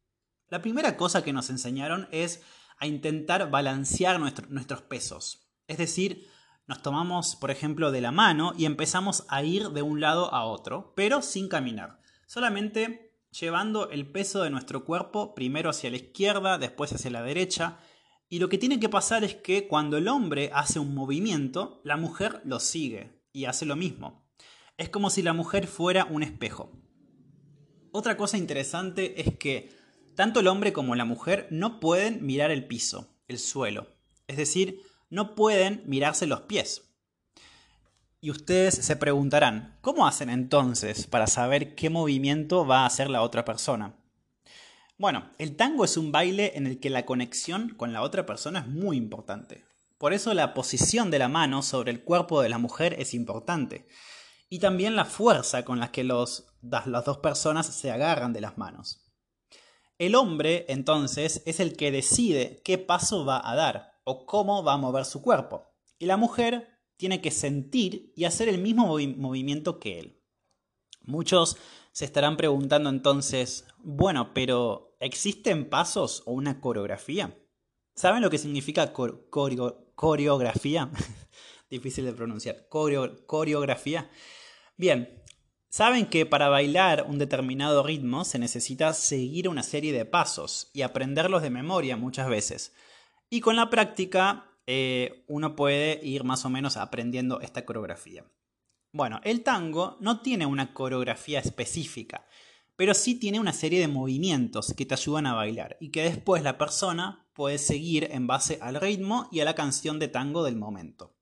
La 0.49 0.61
primera 0.61 0.99
cosa 0.99 1.25
que 1.25 1.33
nos 1.33 1.49
enseñaron 1.49 2.07
es 2.13 2.43
a 2.79 2.87
intentar 2.87 3.51
balancear 3.51 4.21
nuestro- 4.21 4.47
nuestros 4.51 4.83
pesos. 4.83 5.49
Es 5.67 5.79
decir, 5.79 6.29
nos 6.67 6.83
tomamos, 6.83 7.37
por 7.37 7.51
ejemplo, 7.51 7.93
de 7.93 8.01
la 8.01 8.11
mano 8.11 8.53
y 8.57 8.65
empezamos 8.65 9.25
a 9.29 9.43
ir 9.43 9.71
de 9.71 9.83
un 9.83 10.01
lado 10.01 10.33
a 10.35 10.45
otro, 10.45 10.93
pero 10.97 11.23
sin 11.23 11.49
caminar. 11.49 12.01
Solamente 12.27 13.15
llevando 13.39 13.91
el 13.91 14.11
peso 14.11 14.43
de 14.43 14.51
nuestro 14.51 14.85
cuerpo 14.85 15.35
primero 15.35 15.71
hacia 15.71 15.91
la 15.91 15.97
izquierda, 15.97 16.59
después 16.59 16.93
hacia 16.93 17.11
la 17.11 17.23
derecha. 17.23 17.79
Y 18.29 18.41
lo 18.41 18.49
que 18.49 18.59
tiene 18.59 18.81
que 18.81 18.89
pasar 18.89 19.23
es 19.23 19.37
que 19.37 19.69
cuando 19.69 19.97
el 19.97 20.09
hombre 20.09 20.51
hace 20.53 20.79
un 20.79 20.95
movimiento, 20.95 21.81
la 21.85 21.97
mujer 21.97 22.41
lo 22.45 22.59
sigue 22.59 23.23
y 23.33 23.45
hace 23.45 23.67
lo 23.67 23.77
mismo. 23.77 24.27
Es 24.77 24.89
como 24.89 25.11
si 25.11 25.23
la 25.23 25.33
mujer 25.33 25.69
fuera 25.69 26.07
un 26.07 26.23
espejo. 26.23 26.73
Otra 27.93 28.17
cosa 28.17 28.37
interesante 28.37 29.21
es 29.21 29.39
que 29.39 29.71
tanto 30.17 30.41
el 30.41 30.49
hombre 30.49 30.73
como 30.73 30.97
la 30.97 31.05
mujer 31.05 31.47
no 31.51 31.79
pueden 31.79 32.25
mirar 32.27 32.51
el 32.51 32.67
piso, 32.67 33.15
el 33.29 33.39
suelo. 33.39 33.95
Es 34.27 34.37
decir, 34.37 34.81
no 35.11 35.35
pueden 35.35 35.83
mirarse 35.87 36.27
los 36.27 36.43
pies. 36.43 36.83
Y 38.21 38.31
ustedes 38.31 38.75
se 38.75 38.97
preguntarán, 38.97 39.79
¿cómo 39.83 40.07
hacen 40.07 40.31
entonces 40.31 41.07
para 41.07 41.27
saber 41.27 41.75
qué 41.75 41.91
movimiento 41.91 42.67
va 42.67 42.81
a 42.81 42.87
hacer 42.87 43.11
la 43.11 43.23
otra 43.23 43.45
persona? 43.45 43.95
Bueno, 44.99 45.31
el 45.39 45.57
tango 45.57 45.85
es 45.85 45.97
un 45.97 46.11
baile 46.11 46.53
en 46.57 46.67
el 46.67 46.81
que 46.81 46.91
la 46.91 47.05
conexión 47.05 47.75
con 47.77 47.93
la 47.93 48.03
otra 48.03 48.25
persona 48.25 48.61
es 48.61 48.67
muy 48.67 48.97
importante. 48.97 49.65
Por 49.99 50.13
eso 50.13 50.33
la 50.35 50.55
posición 50.55 51.11
de 51.11 51.19
la 51.19 51.29
mano 51.29 51.63
sobre 51.63 51.91
el 51.91 52.03
cuerpo 52.03 52.43
de 52.43 52.49
la 52.49 52.59
mujer 52.59 52.97
es 52.99 53.15
importante. 53.15 53.87
Y 54.49 54.59
también 54.59 54.97
la 54.97 55.05
fuerza 55.05 55.65
con 55.65 55.81
la 55.81 55.93
que 55.93 56.05
los, 56.05 56.47
las 56.63 57.05
dos 57.05 57.19
personas 57.19 57.67
se 57.67 57.91
agarran 57.91 58.33
de 58.33 58.41
las 58.41 58.57
manos. 58.57 59.07
El 59.99 60.15
hombre, 60.15 60.67
entonces, 60.69 61.43
es 61.47 61.61
el 61.61 61.77
que 61.77 61.91
decide 61.91 62.61
qué 62.65 62.77
paso 62.77 63.25
va 63.25 63.41
a 63.49 63.55
dar 63.55 63.96
o 64.07 64.25
cómo 64.25 64.63
va 64.63 64.75
a 64.75 64.79
mover 64.79 65.05
su 65.05 65.21
cuerpo. 65.21 65.67
Y 65.99 66.07
la 66.07 66.17
mujer 66.17 66.81
tiene 66.97 67.21
que 67.21 67.33
sentir 67.33 68.13
y 68.15 68.25
hacer 68.25 68.49
el 68.49 68.59
mismo 68.59 68.87
movimiento 68.87 69.81
que 69.81 69.99
él. 69.99 70.23
Muchos 71.03 71.57
se 71.93 72.05
estarán 72.05 72.37
preguntando 72.37 72.89
entonces, 72.89 73.67
bueno, 73.79 74.33
pero 74.33 74.97
¿existen 75.01 75.69
pasos 75.69 76.23
o 76.25 76.33
una 76.33 76.61
coreografía? 76.61 77.37
¿Saben 77.95 78.23
lo 78.23 78.31
que 78.31 78.39
significa 78.39 78.93
coreografía? 78.93 80.91
Difícil 81.71 82.05
de 82.05 82.13
pronunciar. 82.13 82.69
coreografía. 82.69 84.09
Bien, 84.77 85.25
Saben 85.69 86.07
que 86.07 86.25
para 86.25 86.49
bailar 86.49 87.05
un 87.07 87.19
determinado 87.19 87.83
ritmo 87.83 88.25
se 88.25 88.39
necesita 88.39 88.95
seguir 88.95 89.47
una 89.47 89.63
serie 89.63 89.93
de 89.93 90.07
pasos 90.07 90.71
y 90.73 90.81
aprenderlos 90.81 91.43
de 91.43 91.51
memoria 91.51 91.99
muchas 91.99 92.31
veces. 92.31 92.73
Y 93.29 93.41
con 93.41 93.57
la 93.57 93.71
práctica 93.71 94.47
eh, 94.67 95.25
uno 95.29 95.57
puede 95.57 96.01
ir 96.05 96.25
más 96.25 96.45
o 96.45 96.51
menos 96.51 96.77
aprendiendo 96.77 97.41
esta 97.41 97.65
coreografía. 97.65 98.25
Bueno, 98.93 99.21
el 99.25 99.43
tango 99.43 99.97
no 100.01 100.21
tiene 100.21 100.47
una 100.47 100.73
coreografía 100.73 101.41
específica, 101.41 102.27
pero 102.77 102.95
sí 102.95 103.15
tiene 103.15 103.41
una 103.41 103.53
serie 103.53 103.81
de 103.81 103.89
movimientos 103.89 104.75
que 104.75 104.87
te 104.87 104.95
ayudan 104.95 105.27
a 105.27 105.35
bailar 105.35 105.77
y 105.81 105.91
que 105.91 106.03
después 106.03 106.43
la 106.43 106.59
persona 106.59 107.29
puede 107.33 107.59
seguir 107.59 108.09
en 108.11 108.27
base 108.27 108.59
al 108.63 108.81
ritmo 108.81 109.29
y 109.31 109.41
a 109.41 109.45
la 109.45 109.55
canción 109.55 109.99
de 109.99 110.09
tango 110.09 110.45
del 110.45 110.57
momento. 110.57 111.15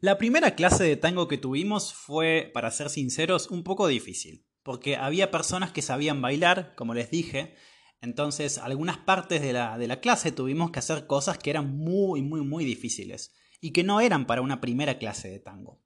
La 0.00 0.18
primera 0.18 0.54
clase 0.54 0.84
de 0.84 0.96
tango 0.96 1.28
que 1.28 1.38
tuvimos 1.38 1.94
fue, 1.94 2.50
para 2.52 2.70
ser 2.70 2.90
sinceros, 2.90 3.50
un 3.50 3.64
poco 3.64 3.86
difícil, 3.86 4.44
porque 4.62 4.96
había 4.96 5.30
personas 5.30 5.72
que 5.72 5.80
sabían 5.80 6.20
bailar, 6.20 6.74
como 6.74 6.92
les 6.92 7.10
dije, 7.10 7.54
entonces 8.04 8.58
algunas 8.58 8.98
partes 8.98 9.42
de 9.42 9.52
la, 9.52 9.76
de 9.78 9.88
la 9.88 10.00
clase 10.00 10.30
tuvimos 10.30 10.70
que 10.70 10.78
hacer 10.78 11.06
cosas 11.06 11.38
que 11.38 11.50
eran 11.50 11.76
muy, 11.76 12.22
muy, 12.22 12.42
muy 12.42 12.64
difíciles 12.64 13.34
y 13.60 13.72
que 13.72 13.82
no 13.82 14.00
eran 14.00 14.26
para 14.26 14.42
una 14.42 14.60
primera 14.60 14.98
clase 14.98 15.28
de 15.28 15.40
tango. 15.40 15.82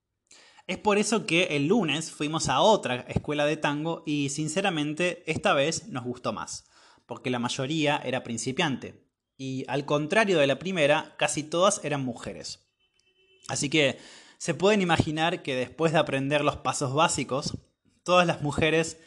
Es 0.66 0.76
por 0.76 0.98
eso 0.98 1.24
que 1.24 1.57
el 1.57 1.66
lunes 1.66 2.11
fuimos 2.11 2.48
a 2.48 2.61
otra 2.61 3.07
escuela 3.09 3.46
de 3.46 3.57
tango 3.57 4.02
y 4.04 4.28
sinceramente 4.28 5.22
esta 5.31 5.54
vez 5.54 5.88
nos 5.88 6.04
gustó 6.04 6.33
más, 6.35 6.68
porque 7.07 7.31
la 7.31 7.38
mayoría 7.38 7.96
era 8.04 8.22
principiante 8.22 9.09
y 9.38 9.64
al 9.68 9.87
contrario 9.87 10.38
de 10.38 10.48
la 10.48 10.59
primera, 10.59 11.14
casi 11.16 11.44
todas 11.44 11.83
eran 11.85 12.04
mujeres. 12.04 12.68
Así 13.46 13.70
que 13.70 13.98
se 14.37 14.52
pueden 14.52 14.83
imaginar 14.83 15.42
que 15.42 15.54
después 15.54 15.92
de 15.92 15.98
aprender 15.98 16.44
los 16.44 16.57
pasos 16.57 16.92
básicos, 16.92 17.57
todas 18.02 18.26
las 18.26 18.42
mujeres, 18.42 18.98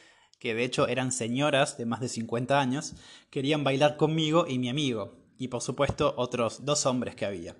que 0.41 0.55
de 0.55 0.63
hecho 0.63 0.87
eran 0.87 1.11
señoras 1.11 1.77
de 1.77 1.85
más 1.85 1.99
de 1.99 2.09
50 2.09 2.59
años, 2.59 2.95
querían 3.29 3.63
bailar 3.63 3.95
conmigo 3.95 4.47
y 4.47 4.57
mi 4.57 4.69
amigo, 4.69 5.13
y 5.37 5.49
por 5.49 5.61
supuesto 5.61 6.15
otros 6.17 6.65
dos 6.65 6.87
hombres 6.87 7.15
que 7.15 7.25
había. 7.25 7.55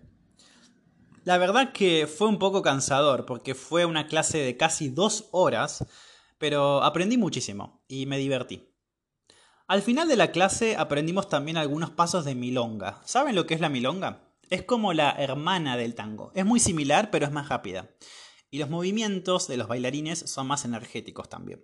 La 1.24 1.38
verdad 1.38 1.74
que 1.74 2.08
fue 2.08 2.28
un 2.28 2.40
poco 2.40 2.64
cansador 2.64 3.28
porque 3.28 3.54
fue 3.54 3.86
una 3.86 4.08
clase 4.08 4.40
de 4.40 4.58
casi 4.58 4.90
dos 4.90 5.30
horas, 5.32 5.86
pero 6.40 6.82
aprendí 6.82 7.18
muchísimo 7.18 7.84
y 7.88 8.08
me 8.08 8.18
divertí. 8.18 8.68
Al 9.68 9.84
final 9.84 10.08
de 10.08 10.16
la 10.16 10.32
clase 10.32 10.76
aprendimos 10.76 11.30
también 11.30 11.58
algunos 11.58 11.92
pasos 11.92 12.26
de 12.26 12.34
milonga. 12.34 13.00
¿Saben 13.06 13.36
lo 13.36 13.46
que 13.46 13.54
es 13.54 13.62
la 13.62 13.70
milonga? 13.70 14.24
Es 14.50 14.64
como 14.64 14.94
la 14.94 15.12
hermana 15.12 15.78
del 15.78 15.94
tango. 15.94 16.32
Es 16.34 16.46
muy 16.46 16.60
similar, 16.60 17.12
pero 17.12 17.28
es 17.28 17.32
más 17.32 17.48
rápida. 17.50 17.92
Y 18.50 18.58
los 18.58 18.72
movimientos 18.72 19.48
de 19.48 19.58
los 19.58 19.68
bailarines 19.68 20.18
son 20.18 20.48
más 20.48 20.66
energéticos 20.66 21.30
también. 21.30 21.64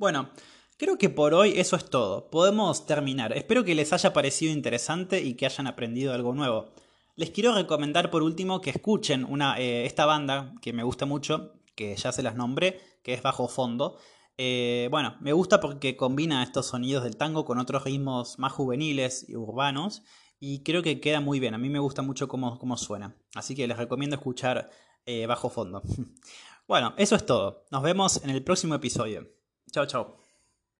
Bueno, 0.00 0.30
creo 0.78 0.96
que 0.96 1.10
por 1.10 1.34
hoy 1.34 1.60
eso 1.60 1.76
es 1.76 1.84
todo. 1.84 2.30
Podemos 2.30 2.86
terminar. 2.86 3.36
Espero 3.36 3.64
que 3.64 3.74
les 3.74 3.92
haya 3.92 4.14
parecido 4.14 4.50
interesante 4.50 5.20
y 5.20 5.34
que 5.34 5.44
hayan 5.44 5.66
aprendido 5.66 6.14
algo 6.14 6.32
nuevo. 6.32 6.70
Les 7.16 7.28
quiero 7.28 7.54
recomendar 7.54 8.10
por 8.10 8.22
último 8.22 8.62
que 8.62 8.70
escuchen 8.70 9.26
una, 9.26 9.60
eh, 9.60 9.84
esta 9.84 10.06
banda 10.06 10.54
que 10.62 10.72
me 10.72 10.84
gusta 10.84 11.04
mucho, 11.04 11.52
que 11.74 11.94
ya 11.96 12.12
se 12.12 12.22
las 12.22 12.34
nombré, 12.34 12.80
que 13.02 13.12
es 13.12 13.20
Bajo 13.20 13.46
Fondo. 13.46 13.98
Eh, 14.38 14.88
bueno, 14.90 15.18
me 15.20 15.34
gusta 15.34 15.60
porque 15.60 15.98
combina 15.98 16.42
estos 16.42 16.64
sonidos 16.64 17.04
del 17.04 17.18
tango 17.18 17.44
con 17.44 17.58
otros 17.58 17.84
ritmos 17.84 18.38
más 18.38 18.54
juveniles 18.54 19.28
y 19.28 19.36
urbanos 19.36 20.02
y 20.38 20.62
creo 20.62 20.82
que 20.82 20.98
queda 20.98 21.20
muy 21.20 21.40
bien. 21.40 21.52
A 21.52 21.58
mí 21.58 21.68
me 21.68 21.78
gusta 21.78 22.00
mucho 22.00 22.26
cómo, 22.26 22.58
cómo 22.58 22.78
suena. 22.78 23.18
Así 23.34 23.54
que 23.54 23.68
les 23.68 23.76
recomiendo 23.76 24.16
escuchar 24.16 24.70
eh, 25.04 25.26
bajo 25.26 25.50
fondo. 25.50 25.82
bueno, 26.66 26.94
eso 26.96 27.16
es 27.16 27.26
todo. 27.26 27.66
Nos 27.70 27.82
vemos 27.82 28.24
en 28.24 28.30
el 28.30 28.42
próximo 28.42 28.74
episodio. 28.74 29.39
Chao, 29.72 29.86
chao. 29.86 30.19